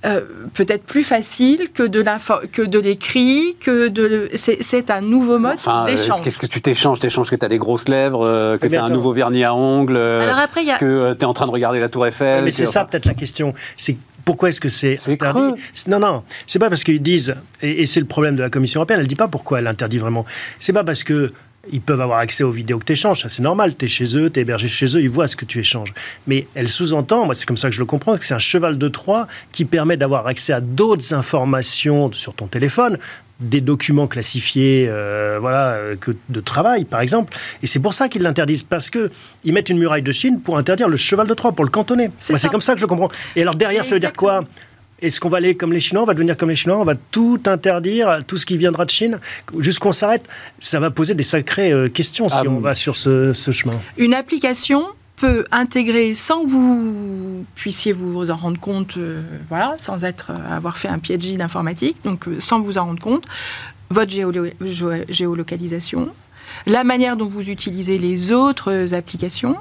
[0.05, 0.21] euh,
[0.55, 5.39] peut-être plus facile que de l'info- que de l'écrit, que de le- c'est un nouveau
[5.39, 6.23] mode Enfin, euh, d'échange.
[6.23, 6.99] qu'est-ce que tu t'échanges?
[7.01, 9.55] T'échanges que t'as des grosses lèvres, euh, que Oui, mais t'as un nouveau vernis à
[9.55, 11.89] ongles, euh, Alors après, il y a que tu t'es en train de regarder la
[11.89, 12.45] Tour Eiffel.
[12.45, 13.55] Mais c'est ça peut-être la question.
[13.77, 15.39] C'est pourquoi est-ce que c'est C'est interdit?
[15.41, 15.55] creux.
[15.89, 16.23] Non, non.
[16.47, 19.07] C'est pas parce qu'ils disent, et, et c'est le problème de la Commission européenne, elle
[19.07, 20.27] dit pas pourquoi elle interdit vraiment.
[20.61, 21.31] C'est pas parce que
[21.73, 24.17] ils peuvent avoir accès aux vidéos que tu échanges, ça c'est normal, tu es chez
[24.17, 25.93] eux, tu es hébergé chez eux, ils voient ce que tu échanges.
[26.27, 28.79] Mais elle sous-entend, moi c'est comme ça que je le comprends, que c'est un cheval
[28.79, 32.99] de Troie qui permet d'avoir accès à d'autres informations sur ton téléphone,
[33.41, 37.37] des documents classifiés euh, voilà, euh, que de travail, par exemple.
[37.63, 39.11] Et c'est pour ça qu'ils l'interdisent, parce que
[39.45, 42.11] ils mettent une muraille de Chine pour interdire le cheval de Troie, pour le cantonner.
[42.19, 43.11] C'est comme ça que je le comprends.
[43.37, 44.45] Et alors derrière, ça veut dire quoi?
[45.01, 46.95] Est-ce qu'on va aller comme les Chinois On va devenir comme les Chinois On va
[46.97, 49.19] tout interdire, tout ce qui viendra de Chine
[49.59, 50.25] Jusqu'on s'arrête
[50.59, 53.75] Ça va poser des sacrées euh, questions si Ah, on va sur ce, ce chemin.
[53.97, 54.85] une application
[55.17, 60.57] peut intégrer sans que vous puissiez vous en rendre compte, euh, voilà, sans être euh,
[60.57, 63.25] avoir fait un PhD d'informatique, donc euh, sans vous en rendre compte,
[63.91, 66.11] votre géolo- géo- géolocalisation,
[66.67, 69.57] la manière dont vous utilisez les autres applications.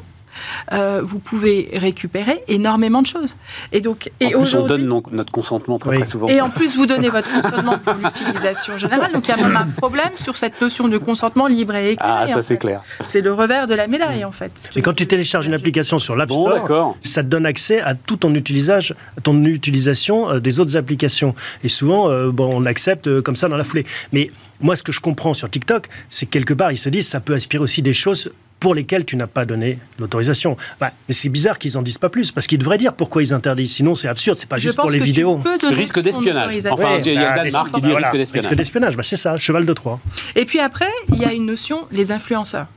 [0.74, 3.36] Euh, vous pouvez récupérer énormément de choses.
[3.72, 5.98] Et donc, En et plus, on donne non- notre consentement très, Oui.
[6.00, 6.28] très souvent.
[6.28, 9.12] et en plus, vous donnez votre consentement pour l'utilisation générale.
[9.14, 12.32] Donc, il y a même un problème sur cette notion de consentement libre et éclairé.
[12.32, 12.82] Ah, ça c'est clair.
[13.04, 14.70] C'est le revers de la médaille, en fait.
[14.76, 17.96] Et quand tu télécharges une application sur l'App Bon, Store, ça te donne accès à
[17.96, 21.36] tout ton, utilisage, ton utilisation euh, des autres applications.
[21.64, 23.86] Et souvent, euh, bon, on accepte euh, comme ça dans la foulée.
[24.12, 27.08] Mais moi, ce que je comprends sur TikTok, c'est que quelque part, ils se disent
[27.08, 30.58] ça peut aspirer aussi des choses pour lesquelles tu n'as pas donné l'autorisation.
[30.80, 33.34] Bah, mais c'est bizarre qu'ils en disent pas plus, parce qu'ils devraient dire pourquoi ils
[33.34, 33.74] interdisent.
[33.74, 35.40] Sinon, c'est absurde, c'est pas juste pour les vidéos.
[35.60, 36.66] tu Risque d'espionnage.
[36.72, 38.46] Enfin, il y a bah, Danemark qui dit risque d'espionnage.
[38.46, 40.00] Risque d'espionnage, bah, c'est ça, cheval de Troie.
[40.36, 42.68] Et puis après, il y a une notion, les influenceurs.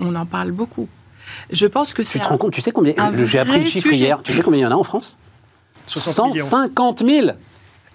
[0.00, 0.88] On en parle beaucoup.
[1.50, 3.68] Je pense que Tu c'est te un- rends compte, tu sais combien J'ai appris le
[3.70, 4.20] chiffre hier.
[4.22, 5.18] Tu sais combien il y en a en France?
[5.86, 6.44] 60 millions.
[6.46, 7.26] 150 000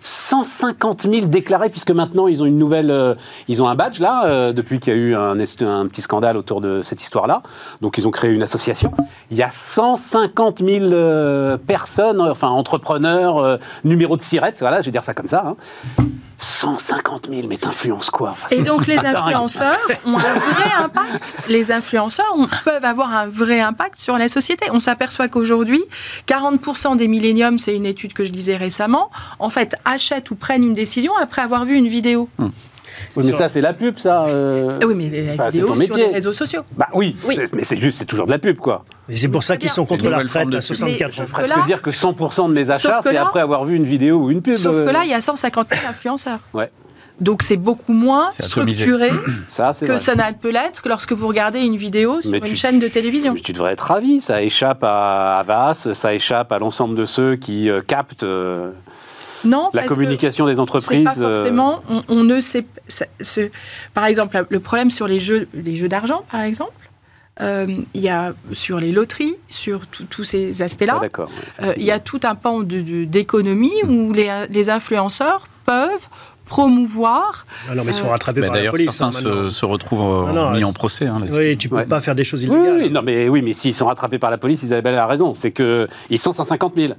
[0.01, 2.91] 150 000 déclarés, puisque maintenant ils ont une nouvelle.
[2.91, 3.15] euh,
[3.47, 5.35] ils ont un badge là, euh, depuis qu'il y a eu un,
[5.87, 7.41] petit scandale autour de cette histoire-là.
[7.81, 8.91] Donc ils ont créé une association.
[9.31, 14.85] Il y a 150 000 euh, personnes, enfin entrepreneurs, euh, numéro de sirette, voilà, je
[14.85, 15.55] vais dire ça comme ça.
[15.97, 16.05] hein.
[16.39, 18.29] 150 000, mais t'influences quoi?
[18.31, 21.35] Enfin, Et donc les influenceurs ont un vrai impact.
[21.49, 24.65] Les influenceurs ont- peuvent avoir un vrai impact sur la société.
[24.71, 25.81] On s'aperçoit qu'aujourd'hui,
[26.27, 29.09] 40% des milléniums, c'est une étude que je lisais récemment,
[29.39, 32.29] en fait achètent ou prennent une décision après avoir vu une vidéo.
[33.15, 34.25] Oui, mais ça, c'est la pub, ça.
[34.25, 34.79] euh.
[34.81, 36.07] Ah Oui, mais la Enfin, c'est vidéo sur métier.
[36.07, 36.61] les réseaux sociaux.
[36.77, 37.37] Bah oui, Oui.
[37.53, 38.85] mais c'est juste, c'est toujours de la pub, quoi.
[39.09, 40.61] Et c'est pour ça qu'ils sont contre la retraite de à pub.
[40.61, 41.25] 64 Je ans.
[41.27, 43.75] Mais- presque dire que 100% de mes achats, Sauf que c'est là- après avoir vu
[43.75, 44.53] une vidéo ou une pub.
[44.55, 46.39] Sauf que euh, là, il y a 150 000 influenceurs.
[46.53, 46.71] Ouais.
[47.19, 49.09] Donc c'est beaucoup moins structuré
[49.49, 49.97] Ça, que vrai.
[49.97, 52.79] ça ne peut l'être que lorsque vous regardez une vidéo sur Mais une tu- chaîne
[52.79, 53.33] de télévision.
[53.33, 54.21] Mais tu devrais être ravi.
[54.21, 58.71] Ça échappe à Avas, ça échappe à l'ensemble de ceux qui euh, captent euh,
[59.45, 61.03] Non, la parce que communication des entreprises.
[61.05, 61.81] pas euh, forcément.
[61.89, 62.65] On, on ne sait.
[62.87, 63.49] ça- ce-
[63.93, 66.71] par exemple, le problème sur les jeux, les jeux d'argent, par exemple,
[67.41, 71.29] euh, il y a sur les loteries, sur tous ces aspects-là, d'accord.
[71.63, 76.07] euh, il y a tout un pan de- de- d'économie où les, les influenceurs peuvent
[76.45, 77.45] promouvoir.
[77.69, 78.89] Ah non, mais ils sont Euh, rattrapés Bah, par la D'ailleurs, police.
[78.91, 81.05] certains hein, se, se retrouvent euh, Non, non, mis en procès.
[81.05, 81.21] hein.
[81.31, 81.85] Oui, tu peux Ouais.
[81.85, 82.77] pas faire des choses Oui, illégales.
[82.81, 85.31] oui, non, mais oui, mais s'ils sont rattrapés par la police, Isabelle a raison.
[85.33, 86.93] C'est que ils sont 150 000.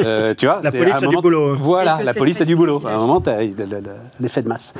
[0.00, 1.56] Euh, tu vois, La c'est- police a du boulot.
[1.56, 2.82] Voilà, la police a du boulot.
[2.86, 3.22] À un moment,
[4.20, 4.74] l'effet de masse.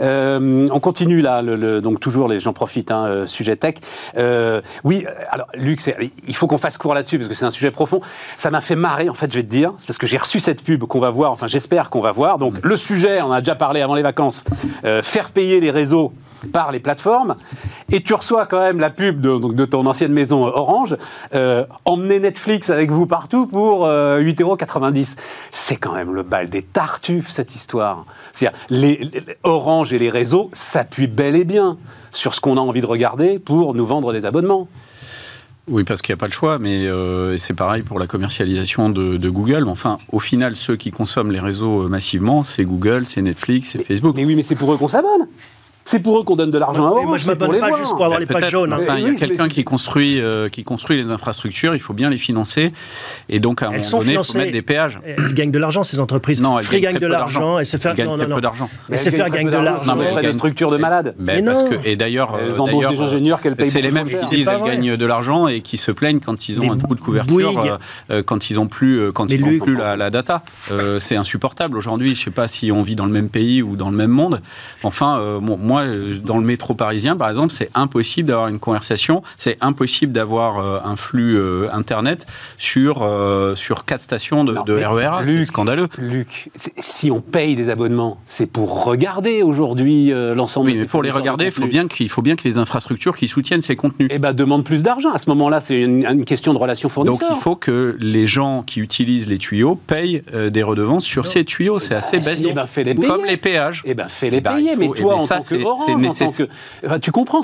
[0.00, 3.74] Euh, on continue là, le, le- donc toujours les gens profitent, hein, euh, sujet tech.
[4.16, 5.80] Euh, oui, alors Luc,
[6.26, 8.00] il faut qu'on fasse court là-dessus parce que c'est un sujet profond.
[8.38, 10.40] Ça m'a fait marrer en fait, je vais te dire, c'est parce que j'ai reçu
[10.40, 12.38] cette pub qu'on va voir, enfin j'espère qu'on va voir.
[12.38, 14.44] Donc le sujet, on en a déjà parlé avant les vacances,
[14.84, 16.12] euh, faire payer les réseaux
[16.52, 17.36] par les plateformes,
[17.94, 20.96] et tu reçois quand même la pub de, donc de ton ancienne maison euh, Orange,
[21.34, 24.56] euh, emmener Netflix avec vous partout pour euh, 8,90 euros.
[25.52, 28.04] C'est quand même le bal des tartuffes, cette histoire.
[28.32, 31.78] C'est-à-dire, les, les- Orange et les réseaux s'appuient bel et bien
[32.10, 34.68] sur ce qu'on a envie de regarder pour nous vendre des abonnements.
[35.66, 38.90] Oui, parce qu'il n'y a pas le choix, mais euh, c'est pareil pour la commercialisation
[38.90, 39.66] de, de Google.
[39.68, 43.82] Enfin, au final, ceux qui consomment les réseaux euh, massivement, c'est Google, c'est Netflix, c'est
[43.82, 44.14] Facebook.
[44.14, 45.26] Mais oui, mais c'est pour eux qu'on s'abonne.
[45.86, 47.06] C'est pour eux qu'on donne de l'argent à Orange.
[47.06, 47.78] moi, je pour m'abonne les pas voir.
[47.78, 48.72] juste pour avoir les pages jaunes.
[48.72, 48.78] hein.
[48.80, 51.78] Enfin, il y a Oui, quelqu'un mais- qui construit, euh, qui construit les infrastructures, il
[51.78, 52.72] faut bien les financer.
[53.28, 54.98] Et donc, à un Elles moment donné, il faut mettre des péages.
[55.04, 56.40] Elles gagnent de l'argent, ces entreprises.
[56.40, 57.62] Non, elles Free gagnent de l'argent.
[57.62, 58.70] se faire Elles gagnent très peu d'argent.
[58.88, 59.84] Mais c'est faire gagne de l'argent.
[59.94, 61.14] Non, mais Elles elles des gagnent- structures de malades.
[61.84, 64.70] Et d'ailleurs, Elles embauchent des ingénieurs qu'elles payent C'est les mêmes qui disent elles vrai.
[64.76, 67.76] gagnent de l'argent et qui se plaignent quand ils ont un trou de couverture, euh,
[68.10, 70.42] euh, quand ils ont plus, quand Mais ils n'ont plus la, data.
[70.98, 72.14] C'est insupportable aujourd'hui.
[72.14, 74.40] Je sais pas si on vit dans le même pays ou dans le même monde.
[74.82, 79.22] Enfin, bon, moi, euh, dans le métro parisien, par exemple, c'est impossible d'avoir une conversation.
[79.36, 82.26] C'est impossible d'avoir euh, un flux euh, internet
[82.58, 85.24] sur euh, sur quatre stations de, Non, de mais RER.
[85.24, 85.88] C'est Luc, scandaleux.
[85.98, 90.78] Luc, c'est- si on paye des abonnements, c'est pour regarder aujourd'hui euh, l'ensemble Oui, de
[90.78, 93.26] mais ces pour les regarder, il faut bien qu'il faut bien que les infrastructures qui
[93.28, 94.08] soutiennent ces contenus.
[94.12, 95.10] Eh ben, demande plus d'argent.
[95.12, 97.32] À ce moment-là, c'est une, une question de relation Donc fournisseur.
[97.32, 101.44] il faut que les gens qui utilisent les tuyaux payent euh, des redevances sur ces
[101.44, 101.78] tuyaux.
[101.78, 102.54] C'est assez Eh basique.
[102.54, 103.08] ben, fais-les payer.
[103.08, 103.82] Comme les péages.
[103.86, 104.76] Eh ben, fais-les Eh ben, payer.
[104.76, 106.48] mais toi, eh ben, en ça, tant que c'est- Orange, c'est en tant nécessaire.
[106.48, 106.86] que...
[106.86, 107.42] Enfin, tu comprends,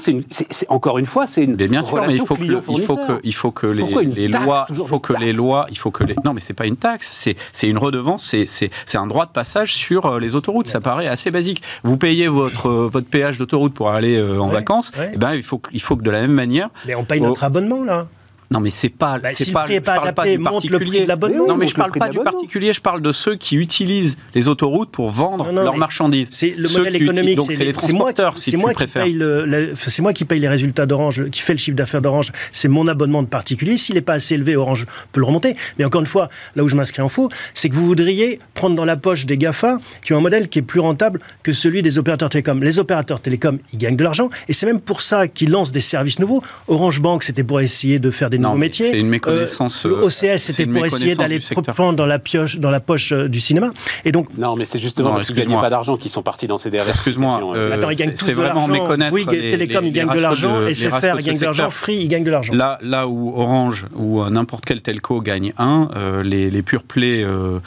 [0.68, 2.72] encore une fois, c'est une Mais bien sûr, mais il faut que, le- il faut
[2.74, 3.06] client-fournisseur.
[3.06, 3.82] que, il faut que les,
[4.28, 6.66] lois, il faut que les taxe lois, il faut que les, non mais c'est pas
[6.66, 10.68] une taxe, c'est une redevance, c'est un droit de passage sur euh, les autoroutes.
[10.68, 11.62] Ça paraît assez basique.
[11.82, 14.92] Vous payez votre euh, votre péage d'autoroute pour aller euh, en Ouais, vacances.
[14.98, 15.12] ouais.
[15.14, 16.68] Eh ben il faut que- il faut que de la même manière.
[16.86, 18.06] Mais on paye notre abonnement, là.
[18.52, 20.22] Non mais c'est pas Bah, c'est si le pas prix est je pas parle pas
[20.22, 21.02] adapté, du monte le prix particulier.
[21.04, 21.46] de l'abonnement.
[21.46, 23.54] Non mais je le parle prix pas de du particulier, je parle de ceux qui
[23.54, 26.28] utilisent les autoroutes pour vendre Non, non, leurs marchandises.
[26.32, 27.36] C'est le Ceux modèle économique.
[27.38, 29.04] donc c'est les transporteurs si c'est tu moi qui préfères.
[29.04, 32.02] paye le, le- c'est moi qui paye les résultats d'Orange, qui fait le chiffre d'affaires
[32.02, 32.32] d'Orange.
[32.50, 33.76] C'est mon abonnement de particulier.
[33.76, 35.54] S'il n'est pas assez élevé, Orange peut le remonter.
[35.78, 38.74] Mais encore une fois, là où je m'inscris en faux, c'est que vous voudriez prendre
[38.74, 41.82] dans la poche des Gafa qui ont un modèle qui est plus rentable que celui
[41.82, 42.58] des opérateurs télécoms.
[42.64, 45.80] Les opérateurs télécoms, ils gagnent de l'argent, et c'est même pour ça qu'ils lancent des
[45.80, 46.42] services nouveaux.
[46.66, 48.90] Orange Bank, c'était pour essayer de faire des nouveaux métiers.
[48.90, 52.18] c'est une méconnaissance, Euh, le euh, OCS, c'était pour essayer méconnaissance d'aller prendre dans la
[52.18, 53.70] pioche, dans la poche euh, du cinéma.
[54.04, 55.62] Et donc Non, mais c'est justement Non, parce qu'ils gagnaient excuse-moi.
[55.62, 59.24] pas d'argent qu'ils sont partis dans ces Excuse-moi, diversifications, euh, gagnent c'est- vraiment méconnaître et
[59.40, 60.66] les- Télécom, les- ils gagnent de l'argent.
[60.68, 61.70] SFR, ils gagnent de l'argent.
[61.70, 62.52] Free, ils gagnent de l'argent.
[62.54, 65.88] Là, là où Orange ou euh, n'importe quel telco gagne 1,
[66.24, 67.58] les, les pure play euh,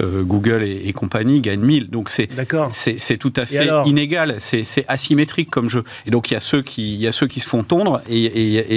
[0.00, 1.90] euh, Google et, et compagnie gagnent 1000.
[1.90, 2.28] Donc c'est
[3.18, 5.84] tout à fait inégal, c'est asymétrique comme jeu.
[6.06, 8.00] Et donc il y a ceux qui il y a ceux qui se font tondre
[8.08, 8.16] et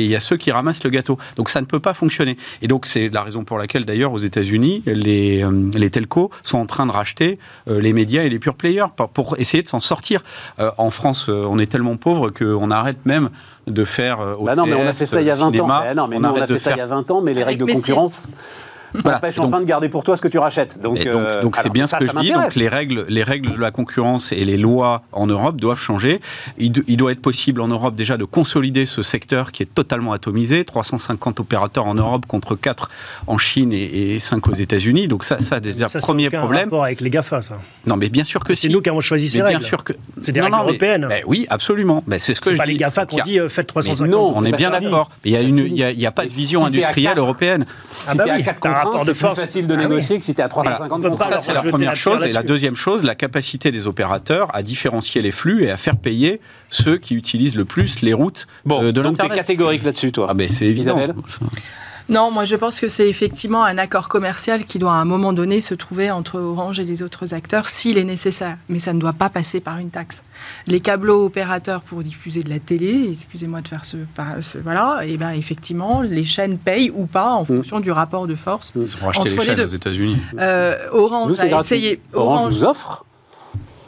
[0.03, 1.17] il y a ceux qui ramassent le gâteau.
[1.35, 2.37] Donc ça ne peut pas fonctionner.
[2.61, 6.57] Et donc c'est la raison pour laquelle d'ailleurs aux États-Unis les euh, les telcos sont
[6.57, 9.67] en train de racheter euh, les médias et les pure players pour, pour essayer de
[9.67, 10.23] s'en sortir.
[10.59, 13.29] Euh, en France, on est tellement pauvre qu'on arrête même
[13.67, 15.83] de faire Bah non, mais on a fait ça il y a 20 cinéma, ans.
[15.91, 16.87] Eh non, mais on nous, on arrête a de fait ça il y faire a
[16.87, 18.29] 20 ans, mais les règles de concurrence
[19.03, 19.19] Voilà.
[19.19, 20.79] t'empêchent Donc- enfin de garder pour toi ce que tu rachètes.
[20.81, 22.31] Donc, euh, donc c'est bien ça, ce que ça je dis.
[22.31, 26.19] Donc les règles, les règles de la concurrence et les lois en Europe doivent changer.
[26.57, 29.73] Il, do- il doit être possible en Europe déjà de consolider ce secteur qui est
[29.73, 30.63] totalement atomisé.
[30.65, 32.89] 350 opérateurs en Europe contre 4
[33.27, 35.07] en Chine et, et 5 aux États-Unis.
[35.07, 36.63] Donc ça, ça déjà Ça, c'est premier aucun problème.
[36.65, 37.59] rapport avec les GAFA, ça.
[37.85, 38.73] Non, mais bien sûr que C'est si.
[38.73, 39.63] nous qui avons choisi ces Mais bien règles.
[39.67, 39.93] sûr que.
[40.21, 41.05] C'est des Non, règles non, mais- européennes.
[41.09, 42.03] ben oui, absolument.
[42.07, 42.71] Ben, c'est ce que C'est je pas dis.
[42.73, 44.09] les GAFA qu'on dit euh, faites 350.
[44.09, 44.85] non, On c'est est bien dit.
[44.85, 45.09] d'accord.
[45.23, 46.65] Mais il y a C'est une, pas ça il y a, pas Mais de vision
[46.65, 47.65] industrielle européenne.
[48.07, 49.19] Ah Si bah t'es à oui, 4 t'as un contre 1, rapport c'est de plus
[49.19, 49.39] force.
[49.39, 49.83] facile de Ah oui.
[49.83, 50.71] négocier que si t'es à Voilà.
[50.71, 52.23] 350 On peut contre pas Ça, c'est la première chose.
[52.23, 55.97] Et la deuxième chose, la capacité des opérateurs à différencier les flux et à faire
[55.97, 59.37] payer ceux qui utilisent le plus les routes Bon, euh, de donc t'es l'Internet.
[59.37, 60.27] catégorique là-dessus, toi.
[60.29, 60.97] Ah ben c'est évident.
[60.97, 61.15] Isabelle
[62.07, 65.33] Non, moi je pense que c'est effectivement un accord commercial qui doit à un moment
[65.33, 68.57] donné se trouver entre Orange et les autres acteurs s'il est nécessaire.
[68.69, 70.21] Mais ça ne doit pas passer par une taxe.
[70.67, 73.97] Les câbleaux opérateurs pour diffuser de la télé, excusez-moi de faire ce,
[74.41, 78.35] ce- voilà, et ben effectivement les chaînes payent ou pas en fonction du rapport de
[78.35, 78.71] force.
[78.75, 79.63] Ils ont racheté Entre les les chaînes deux.
[79.63, 80.17] aux États-unis.
[80.39, 81.75] Euh, Orange Nous, c'est a gratuit.
[81.75, 82.01] essayé.
[82.13, 83.05] Orange Orange, nous offre.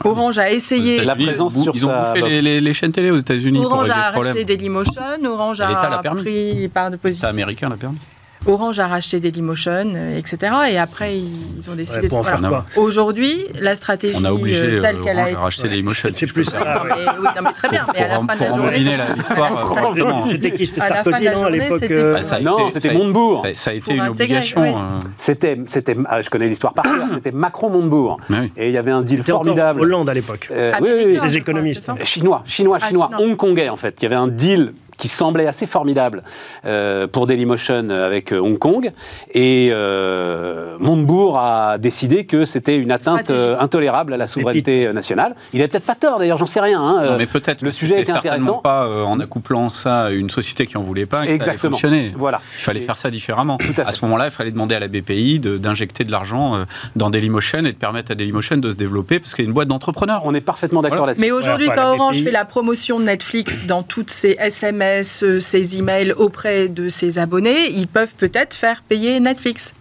[0.04, 1.04] Orange a essayé.
[1.04, 3.60] La présence Ils- sur Ils ont sa bouffé les, les- les chaînes télé aux États-Unis
[3.60, 4.32] pour Orange régler a ce problème.
[4.34, 6.20] racheté Dailymotion, Orange l'État a permis.
[6.22, 7.28] pris part de L'État position.
[7.28, 7.98] américain l'a permis.
[8.46, 10.52] Orange a racheté Dailymotion, euh, etc.
[10.70, 12.26] Et après, ils ont décidé Ouais, pour en de.
[12.26, 12.64] faire voilà.
[12.74, 15.36] quoi Aujourd'hui, la stratégie On a obligé euh, euh, telle qu'elle a Orange été.
[15.38, 16.08] à racheter des emotions.
[16.12, 16.82] C'est plus ça.
[16.86, 17.84] Mais oui, non, mais très bien.
[17.92, 18.78] Mais à la Pour, fin de la pour journée.
[19.16, 20.22] l'histoire, euh, forcément.
[20.22, 22.92] C'était qui C'était Sarkozy, non, à l'époque c'était euh, pas- Bah, ça a Non, c'était
[22.92, 23.42] Montebourg.
[23.46, 24.60] Ça, ça a été Pour une intégrer, obligation.
[24.62, 24.68] oui.
[24.70, 26.94] euh, C'était, c'était, ah, je connais l'histoire par cœur.
[27.14, 28.18] C'était Macron-Montebourg.
[28.56, 29.80] Et il y avait un deal formidable.
[29.80, 30.48] Hollande à l'époque.
[30.50, 31.16] Euh, oui, oui.
[31.16, 31.90] Ces économistes.
[32.04, 33.26] Chinois, chinois, Ah, chinois, chinois.
[33.32, 33.96] hongkongais en fait.
[34.00, 36.22] Il y avait un deal qui semblait assez formidable
[36.66, 38.90] euh, pour Dailymotion avec euh, Hong Kong.
[39.32, 45.34] Et euh, Montebourg a décidé que c'était une atteinte euh, intolérable à la souveraineté nationale.
[45.52, 46.80] Il avait peut-être pas tort d'ailleurs, j'en sais rien.
[46.82, 48.58] hein, Non, euh, mais peut-être le sujet était certainement intéressant.
[48.58, 51.32] pas euh, en accouplant ça à une société qui en voulait pas et que ça
[51.32, 51.70] allait Exactement.
[51.72, 52.12] fonctionner.
[52.16, 52.40] Voilà.
[52.58, 53.56] Il fallait Et- faire ça différemment.
[53.58, 53.88] Tout à fait.
[53.88, 56.64] À ce moment-là, il fallait demander à la BPI de- d'injecter de, l'argent euh,
[56.96, 59.54] dans Dailymotion et de permettre à Dailymotion de se développer parce qu'il y a une
[59.54, 60.22] boîte d'entrepreneurs.
[60.24, 61.12] On est parfaitement d'accord Voilà.
[61.12, 61.24] là-dessus.
[61.24, 62.24] Mais aujourd'hui, quand Orange BPI.
[62.24, 67.18] fait la promotion de Netflix dans toutes ses SMS, SMS, ses emails auprès de ses
[67.18, 69.74] abonnés, ils peuvent peut-être faire payer Netflix.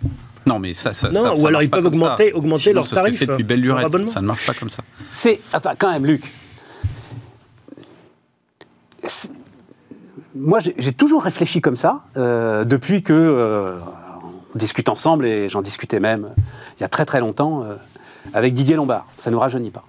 [0.45, 2.37] Non, mais ça, ça, non, ça, ça ou alors ils peuvent augmenter, ça.
[2.37, 3.19] augmenter leurs tarifs.
[4.07, 4.83] Ça ne marche pas comme ça.
[5.13, 6.31] C'est attends quand même, Luc.
[10.35, 13.77] Moi, j'ai toujours réfléchi comme ça euh, depuis que euh,
[14.53, 16.29] on discute ensemble et j'en discutais même
[16.77, 17.75] il y a très très longtemps euh,
[18.33, 19.07] avec Didier Lombard.
[19.17, 19.83] Ça nous rajeunit pas.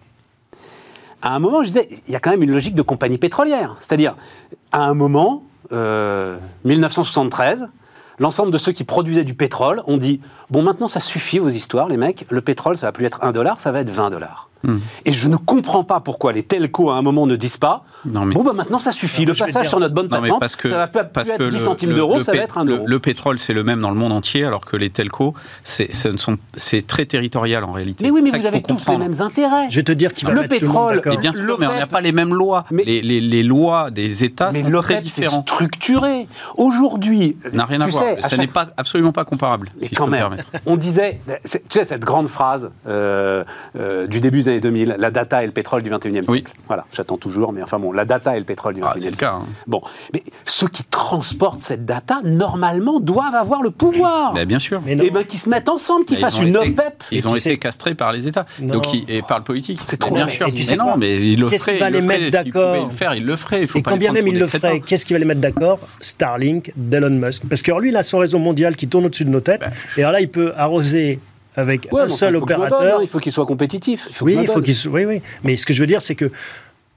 [1.22, 3.76] À un moment, je disais, il y a quand même une logique de compagnie pétrolière.
[3.80, 4.16] C'est-à-dire,
[4.72, 5.42] à un moment,
[5.72, 7.68] euh, 1973,
[8.18, 10.20] l'ensemble de ceux qui produisaient du pétrole ont dit
[10.50, 12.24] Bon, maintenant, ça suffit vos histoires, les mecs.
[12.30, 14.46] Le pétrole, ça va plus être 1 dollar, ça va être 20 dollars.
[14.64, 14.78] Hmm.
[15.04, 18.24] Et je ne comprends pas pourquoi les telcos, à un moment, ne disent pas Non,
[18.24, 19.24] mais- Bon, bah maintenant, ça suffit.
[19.24, 21.28] Le passage dire- sur notre bonne Non, mais passante, parce que, ça va plus, parce
[21.28, 22.84] être que 10 le- centimes le- d'euros, le ça va être 1 le, euro.
[22.88, 25.32] le pétrole, c'est le même dans le monde entier, alors que les telcos,
[25.62, 28.04] c'est ce ne sont- c'est très territorial en réalité.
[28.04, 29.68] Mais oui, mais vous avez tous les mêmes intérêts.
[29.70, 31.12] Je vais te dire qu'il va Le mettre tout le monde pétrole.
[31.14, 32.64] Mais bien sûr, mais on n'a pas les mêmes lois.
[32.72, 35.48] Mais- les, les- les lois des États Mais sont très l'OPEP, c'est différentes.
[35.48, 36.26] structuré.
[36.56, 38.04] Aujourd'hui, n'a rien à tu voir.
[38.28, 39.68] Ça n'est pas absolument pas comparable.
[39.80, 40.36] Mais quand même.
[40.66, 43.44] On disait, tu sais, cette grande phrase euh,
[43.78, 46.24] euh, du début des années 2000, la data et le pétrole du 21e siècle.
[46.28, 46.44] Oui.
[46.66, 49.10] Voilà, j'attends toujours, mais enfin bon, la data et le pétrole du 21e Ah, c'est
[49.10, 49.18] le siècle.
[49.18, 49.32] cas.
[49.32, 49.46] hein.
[49.66, 49.82] Bon,
[50.12, 54.32] mais ceux qui transportent cette data, normalement, doivent avoir le pouvoir.
[54.34, 54.80] Mais bien sûr.
[54.84, 55.04] Mais non.
[55.04, 57.04] Et bien qu'ils se mettent ensemble, qu'ils Mais fassent ils une été- OPEP.
[57.10, 58.74] Ils Et ont été sais- castrés par les États Non.
[58.74, 59.80] donc, ils- et par le politique.
[59.84, 60.34] C'est Mais trop bien vrai.
[60.36, 60.46] sûr.
[60.48, 61.80] Et tu mais sais non, mais il le Qu'est-ce qui ferait.
[61.80, 63.62] va les mettre d'accord le faire, il le ferait.
[63.62, 65.24] Il faut Et quand bien même pour il des le ferait, qu'est-ce qui va les
[65.24, 65.78] mettre d'accord?
[66.00, 67.42] Starlink, d'Elon Musk.
[67.48, 69.62] Parce que lui, il a son réseau mondial qui tourne au-dessus de nos têtes.
[69.96, 71.18] Et alors là, il peut arroser
[71.56, 73.02] avec Ouais, un seul il donne, opérateur.
[73.02, 74.06] il faut qu'il soit compétitif.
[74.10, 75.22] Il faut Oui, il faut qu'il soit- oui, oui.
[75.44, 76.30] Mais ce que je veux dire, c'est que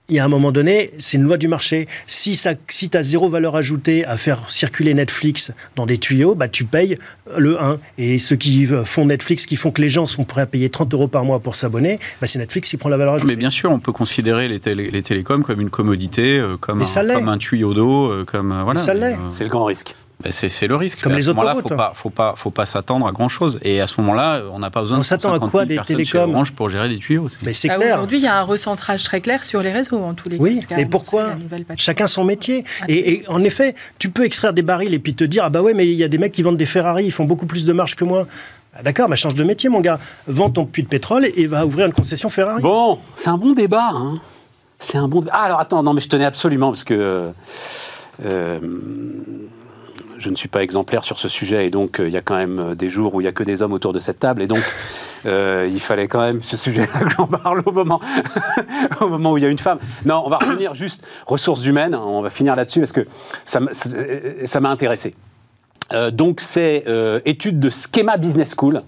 [0.09, 1.87] il y a un moment donné, c'est une loi du marché.
[2.05, 6.35] Si, ça, si tu as zéro valeur ajoutée à faire circuler Netflix dans des tuyaux,
[6.35, 6.97] bah, tu payes
[7.37, 7.79] le 1.
[7.97, 10.69] Et ceux qui euh, font Netflix, qui font que les gens sont prêts à payer
[10.69, 13.31] 30 euros par mois pour s'abonner, bah, c'est Netflix qui prend la valeur ajoutée.
[13.31, 16.81] Mais bien sûr, on peut considérer les, télé- les télécoms comme une commodité, euh, comme,
[16.81, 18.81] un, comme tuyau d'eau, euh, comme euh, voilà.
[18.81, 19.13] ça l'est.
[19.13, 19.95] euh, C'est le grand risque.
[20.23, 21.01] Ben, c'est le risque.
[21.01, 21.69] Comme à les ce moment-là, autoroutes.
[21.69, 23.59] faut pas, faut pas, faut pas s'attendre à grand chose.
[23.63, 25.65] Et à ce moment-là, euh, on n'a pas besoin On de s'attend à 150 quoi
[25.65, 27.27] 000 des télécoms Orange pour gérer des tuyaux.
[27.45, 27.95] Mais c'est Bah, clair.
[27.97, 30.43] Aujourd'hui, il y a un recentrage très clair sur les réseaux, en tous les cas.
[30.43, 31.29] Oui, annoncé pourquoi.
[31.77, 32.63] Chacun son métier.
[32.87, 35.61] Et, et en effet, tu peux extraire des barils et puis te dire ah bah
[35.61, 37.65] ouais, mais il y a des mecs qui vendent des Ferrari, ils font beaucoup plus
[37.65, 38.27] de marge que moi.
[38.75, 39.99] Ah, D'accord, mais change de métier, mon gars.
[40.27, 42.61] Vends ton puits de pétrole et va ouvrir une concession Ferrari.
[42.61, 43.89] Bon, c'est un bon débat.
[43.93, 44.19] hein.
[44.79, 45.33] C'est un bon débat.
[45.35, 47.31] Ah, alors attends, non, mais je tenais absolument, parce que
[48.23, 48.59] euh,
[50.21, 52.35] je ne suis pas exemplaire sur ce sujet, et donc euh, il y a quand
[52.37, 54.41] même euh, des jours où il n'y a que des hommes autour de cette table,
[54.41, 54.61] et donc
[55.25, 57.99] euh, il fallait quand même ce sujet-là que j'en parle au moment,
[59.01, 59.79] au moment où il y a une femme.
[60.05, 63.05] Non, on va revenir juste ressources humaines, hein, on va finir là-dessus, parce que
[63.45, 65.15] ça m'a- ça m'a intéressé.
[65.93, 68.81] Euh, donc c'est euh, étude de Schema Business School.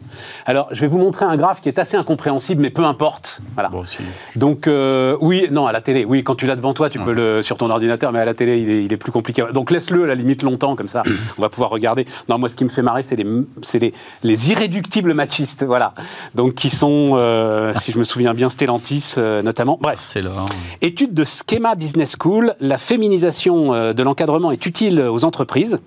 [0.45, 3.41] Alors je vais vous montrer un graphe qui est assez incompréhensible, mais peu importe.
[3.55, 3.69] Voilà.
[3.69, 3.97] Bon, si.
[4.35, 7.13] Donc euh, oui, non, à la télé, oui, quand tu l'as devant toi, tu peux
[7.13, 9.43] le sur ton ordinateur, mais à la télé, il est, il est plus compliqué.
[9.53, 11.03] Donc laisse-le à la limite longtemps, comme ça,
[11.37, 12.05] on va pouvoir regarder.
[12.29, 13.25] Non, moi, ce qui me fait marrer, c'est les,
[13.61, 13.93] c'est les,
[14.23, 15.93] les irréductibles machistes, voilà.
[16.35, 19.77] Donc qui sont, euh, si je me souviens bien, Stellantis notamment.
[19.81, 19.99] Bref.
[20.03, 20.31] C'est là.
[20.39, 20.45] hein.
[20.81, 25.79] Étude de Schema Business School, la féminisation de l'encadrement est utile aux entreprises.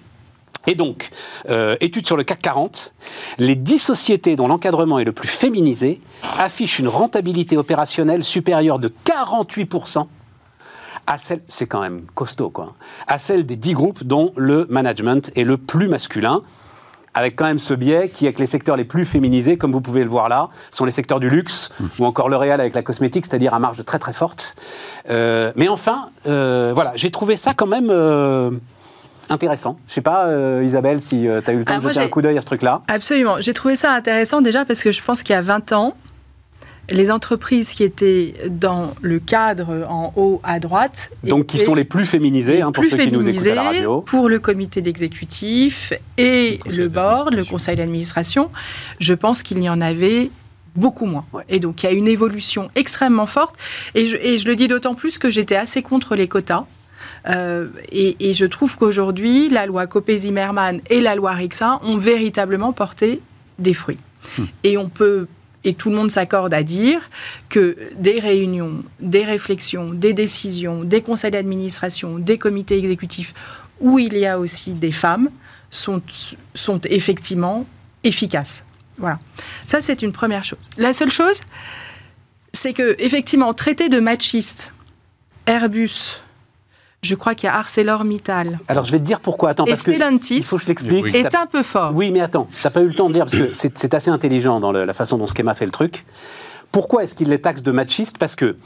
[0.67, 1.11] Et donc,
[1.49, 2.95] euh, étude sur le CAC 40,
[3.39, 6.01] les 10 sociétés dont l'encadrement est le plus féminisé
[6.39, 10.07] affichent une rentabilité opérationnelle supérieure de 48%
[11.09, 12.75] à celle, c'est quand même costaud quoi,
[13.07, 16.43] à celle des 10 groupes dont le management est le plus masculin
[17.17, 19.81] avec quand même ce biais qui est que les secteurs les plus féminisés, comme vous
[19.81, 23.25] pouvez le voir là, sont les secteurs du luxe ou encore L'Oréal avec la cosmétique,
[23.25, 24.55] c'est-à-dire à marge très très forte.
[25.09, 28.51] Euh, mais enfin, euh, voilà, j'ai trouvé ça quand même euh,
[29.33, 29.79] intéressant.
[29.89, 32.09] Je sais pas, euh, Isabelle, si tu as eu le temps Ah, de jeter un
[32.09, 32.83] coup d'œil à ce truc-là.
[32.89, 33.37] Absolument.
[33.41, 35.95] J'ai trouvé ça intéressant déjà parce que je pense qu'il y a 20 ans,
[36.91, 41.11] les entreprises qui étaient dans le cadre en haut à droite.
[41.25, 43.63] Donc, qui sont les plus féminisés, hein, pour plus ceux qui nous écoutent à la
[43.63, 44.01] féminisées radio.
[44.03, 48.51] pour le comité d'exécutif et le board, le conseil d'administration.
[49.01, 50.31] Je pense qu'il y en avait
[50.77, 51.25] beaucoup moins.
[51.33, 51.43] Ouais.
[51.49, 53.57] Et donc, il y a une évolution extrêmement forte.
[53.95, 56.67] Et je, et je le dis d'autant plus que j'étais assez contre les quotas.
[57.29, 62.73] Euh, et, et je trouve qu'aujourd'hui, la loi Copé-Zimmermann et la loi Rixin ont véritablement
[62.73, 63.21] porté
[63.59, 63.99] des fruits.
[64.65, 65.29] Et on peut,
[65.65, 67.11] et tout le monde s'accorde à dire
[67.49, 73.35] que des réunions, des réflexions, des décisions, des conseils d'administration, des comités exécutifs
[73.81, 75.31] où il y a aussi des femmes
[75.71, 76.03] sont,
[76.55, 77.67] sont effectivement
[78.05, 78.65] efficaces.
[78.99, 79.19] Voilà.
[79.65, 80.59] Ça, c'est une première chose.
[80.77, 81.41] La seule chose,
[82.53, 84.73] c'est que, effectivement, traité de machiste,
[85.47, 86.23] Airbus,
[87.03, 89.51] je crois qu'il y a ArcelorMittal Alors, je vais te dire pourquoi.
[89.51, 91.05] Attends, et parce que Stellantis il faut que je l'explique.
[91.05, 91.11] Oui.
[91.15, 91.93] est un peu fort.
[91.95, 94.11] Oui, mais attends, t'as pas eu le temps de dire, parce que c'est c'est assez
[94.11, 96.05] intelligent dans le- la façon dont Schema fait le truc.
[96.73, 98.19] Pourquoi est-ce qu'il les taxe de machistes?
[98.19, 98.57] Parce que,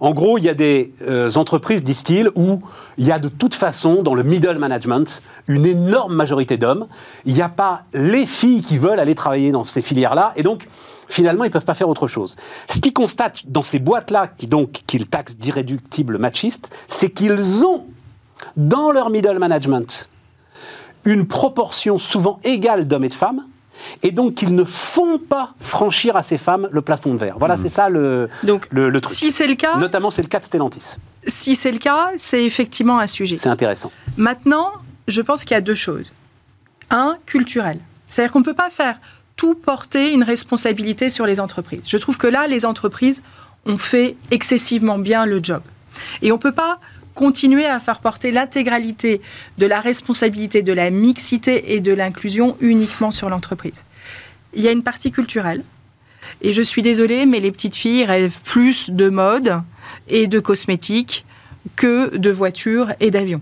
[0.00, 2.62] en gros, il y a des euh, entreprises, disent-ils, où
[2.96, 6.86] il y a de toute façon, dans le middle management, une énorme majorité d'hommes.
[7.26, 10.66] Il n'y a pas les filles qui veulent aller travailler dans ces filières-là, et donc,
[11.08, 12.36] finalement, ils ne peuvent pas faire autre chose.
[12.70, 17.84] Ce qu'ils constatent dans ces boîtes-là, qui, donc, qu'ils taxent d'irréductibles machistes, c'est qu'ils ont
[18.56, 20.08] dans leur middle management
[21.04, 23.44] une proportion souvent égale d'hommes et de femmes,
[24.02, 27.36] et donc qu'ils ne font pas franchir à ces femmes le plafond de verre.
[27.38, 29.14] Voilà, c'est ça le, Donc, le, le truc.
[29.14, 30.96] Si c'est le cas, Notamment, c'est le cas de Stellantis.
[31.26, 33.36] si c'est le cas, c'est effectivement un sujet.
[33.38, 33.90] C'est intéressant.
[34.16, 34.72] Maintenant,
[35.06, 36.12] je pense qu'il y a deux choses.
[36.90, 37.80] Un, culturel.
[38.08, 38.98] C'est-à-dire qu'on ne peut pas faire
[39.36, 41.82] tout porter une responsabilité sur les entreprises.
[41.86, 43.22] Je trouve que là, les entreprises
[43.66, 45.62] ont fait excessivement bien le job.
[46.22, 46.80] Et on ne peut pas
[47.22, 49.20] continuer à faire porter l'intégralité
[49.58, 53.84] de la responsabilité de la mixité et de l'inclusion uniquement sur l'entreprise.
[54.54, 55.64] Il y a une partie culturelle.
[56.42, 59.60] Et je suis désolée, mais les petites filles rêvent plus de mode
[60.06, 61.24] et de cosmétiques
[61.74, 63.40] que de voitures et d'avions.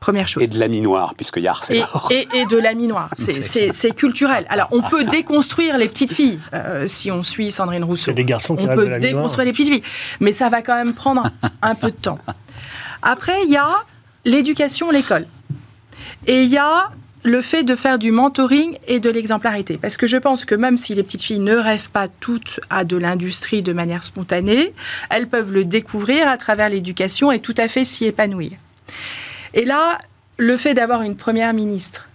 [0.00, 0.42] Première chose.
[0.42, 2.08] Et de laminoir, puisqu'il y a Et, Arcelor.
[2.10, 3.10] et- et de la minoire.
[3.18, 4.46] C'est- C'est c'est culturel.
[4.48, 8.06] Alors, on peut déconstruire les petites filles, euh, si on suit Sandrine Rousseau.
[8.06, 9.14] C'est des garçons qui On rêvent de peut la minoire.
[9.22, 9.82] déconstruire les petites filles.
[10.20, 11.24] Mais ça va quand même prendre
[11.60, 12.18] un peu de temps.
[13.02, 13.68] Après, il y a
[14.24, 15.26] l'éducation, l'école.
[16.26, 16.90] Et il y a
[17.24, 19.78] le fait de faire du mentoring et de l'exemplarité.
[19.78, 22.84] Parce que je pense que même si les petites filles ne rêvent pas toutes à
[22.84, 24.72] de l'industrie de manière spontanée,
[25.10, 28.52] elles peuvent le découvrir à travers l'éducation et tout à fait s'y épanouir.
[29.54, 29.98] Et là,
[30.36, 32.08] le fait d'avoir une première ministre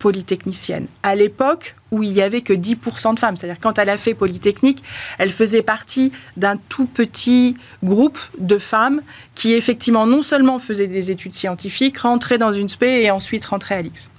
[0.00, 3.98] polytechnicienne, à l'époque où il n'y avait que 10% de femmes, c'est-à-dire quand elle a
[3.98, 4.82] fait Polytechnique,
[5.18, 9.02] elle faisait partie d'un tout petit groupe de femmes
[9.34, 13.76] qui effectivement non seulement faisaient des études scientifiques, rentraient dans une spé et ensuite rentraient
[13.76, 14.10] à l'X.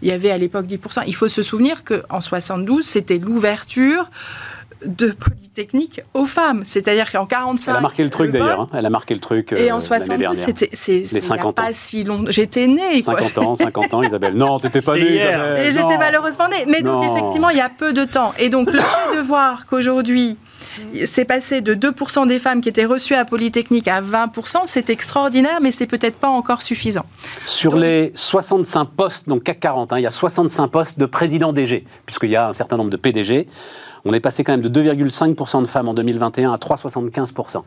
[0.00, 1.02] Il y avait à l'époque 10%.
[1.06, 4.10] Il faut se souvenir qu'en 72, c'était l'ouverture
[4.84, 6.62] de Polytechnique aux femmes.
[6.64, 7.70] C'est-à-dire qu'en 45...
[7.72, 8.60] Elle a marqué le truc d'ailleurs.
[8.62, 8.68] hein.
[8.74, 10.36] Elle a marqué le truc euh, Et en l'année 72, dernière.
[10.44, 11.62] c'était c'est c'est il n'y a 50 ans.
[11.64, 12.30] pas si longtemps.
[12.30, 13.02] J'étais née.
[13.02, 13.18] Quoi.
[13.22, 14.34] 50 ans, 50 ans, Isabelle.
[14.34, 15.38] Non, t'étais pas née, hier.
[15.38, 15.66] Isabelle.
[15.66, 16.64] Et j'étais malheureusement née.
[16.68, 18.32] Mais donc, effectivement, il y a peu de temps.
[18.38, 20.36] Et donc, le fait de voir qu'aujourd'hui,
[21.06, 25.58] c'est passé de 2% des femmes qui étaient reçues à Polytechnique à 20%, c'est extraordinaire,
[25.62, 27.06] mais c'est peut-être pas encore suffisant.
[27.46, 31.06] Sur Donc- les 65 postes, donc CAC 40, hein, il y a 65 postes de
[31.06, 33.46] président DG, puisqu'il y a un certain nombre de PDG.
[34.06, 37.62] On est passé quand même de 2,5% de femmes en 2021 à 3,75%.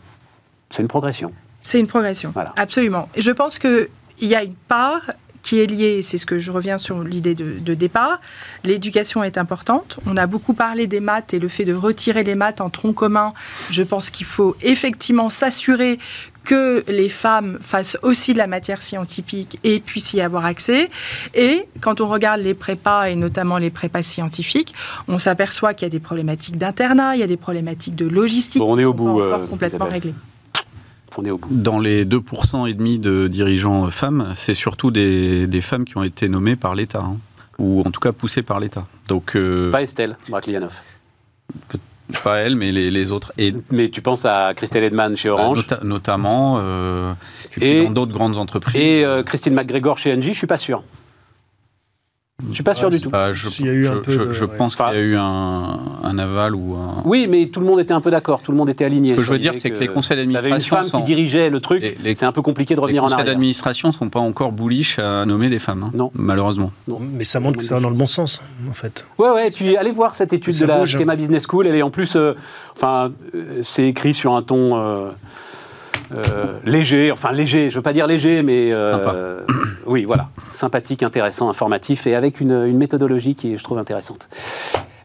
[0.70, 1.34] C'est une progression.
[1.64, 2.32] C'est une progression.
[2.34, 2.54] Voilà.
[2.56, 3.10] Absolument.
[3.14, 3.90] Et je pense qu'il
[4.22, 5.02] y a une part
[5.42, 8.22] qui est liée, c'est ce que je reviens sur l'idée de, de départ,
[8.64, 10.00] l'éducation est importante.
[10.06, 12.94] On a beaucoup parlé des maths et le fait de retirer les maths en tronc
[12.94, 13.34] commun.
[13.70, 16.00] Je pense qu'il faut effectivement s'assurer
[16.44, 20.90] que les femmes fassent aussi de la matière scientifique et puissent y avoir accès.
[21.36, 24.74] Et quand on regarde les prépas, et notamment les prépas scientifiques,
[25.08, 28.60] on s'aperçoit qu'il y a des problématiques d'internat, il y a des problématiques de logistique
[28.60, 30.14] Bon, on qui est au sont pas bout, encore euh, complètement réglées.
[31.18, 31.50] On est au bout.
[31.52, 36.04] Dans les 2% et demi de dirigeants femmes, c'est surtout des, des femmes qui ont
[36.04, 37.18] été nommées par l'État, hein,
[37.58, 38.86] ou en tout cas poussées par l'État.
[39.08, 40.74] Donc, euh, Pas Estelle Braclianov.
[42.24, 43.32] Pas elle, mais les, les autres.
[43.38, 47.14] Et Mais tu penses à Christelle Edman chez bah, Orange nota- notamment euh,
[47.62, 48.76] Et- dans d'autres grandes entreprises.
[48.82, 50.84] et euh, Christine McGregor chez Engie, je suis pas sûr.
[52.48, 53.12] Je suis pas sûr Ouais, du tout.
[53.34, 54.52] Je, S'il y a eu un je- peu je- de- je ouais.
[54.58, 57.02] pense qu'il y Enfin, a eu un, un aval ou un.
[57.04, 59.12] Oui, mais tout le monde était un peu d'accord, tout le monde était aligné.
[59.12, 61.04] Ce que je veux dire, c'est que les conseils T'avais une d'administration femme sont- qui
[61.04, 63.34] dirigeait le truc, Les- les- c'est un peu compliqué de Les revenir en conseils arrière.
[63.34, 66.12] d'administration ne sont pas encore bullish à nommer des femmes, hein, Non.
[66.14, 66.72] malheureusement.
[67.00, 69.06] Mais ça montre que ça va dans le bon sens, en fait.
[69.18, 70.90] Ouais, ouais, et puis allez voir cette étude de la bouge.
[70.98, 71.68] Schema Business School.
[71.68, 72.34] Elle est en plus, euh,
[72.76, 75.10] enfin, euh, c'est écrit sur un ton euh,
[76.66, 79.16] léger, enfin léger, je veux pas dire léger, mais euh, Sympa.
[79.86, 84.30] oui, voilà, sympathique, intéressant, informatif et avec une, une méthodologie qui, je trouve, intéressante.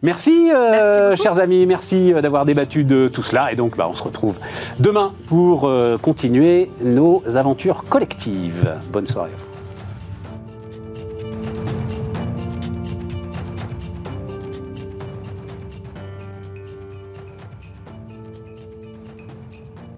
[0.05, 3.51] Merci, euh, Merci chers amis, merci euh, d'avoir débattu de tout cela.
[3.53, 4.39] Et donc, bah, on se retrouve
[4.79, 8.75] demain pour euh, continuer nos aventures collectives.
[8.93, 9.31] Bonne soirée.
[9.31, 9.54] à vous.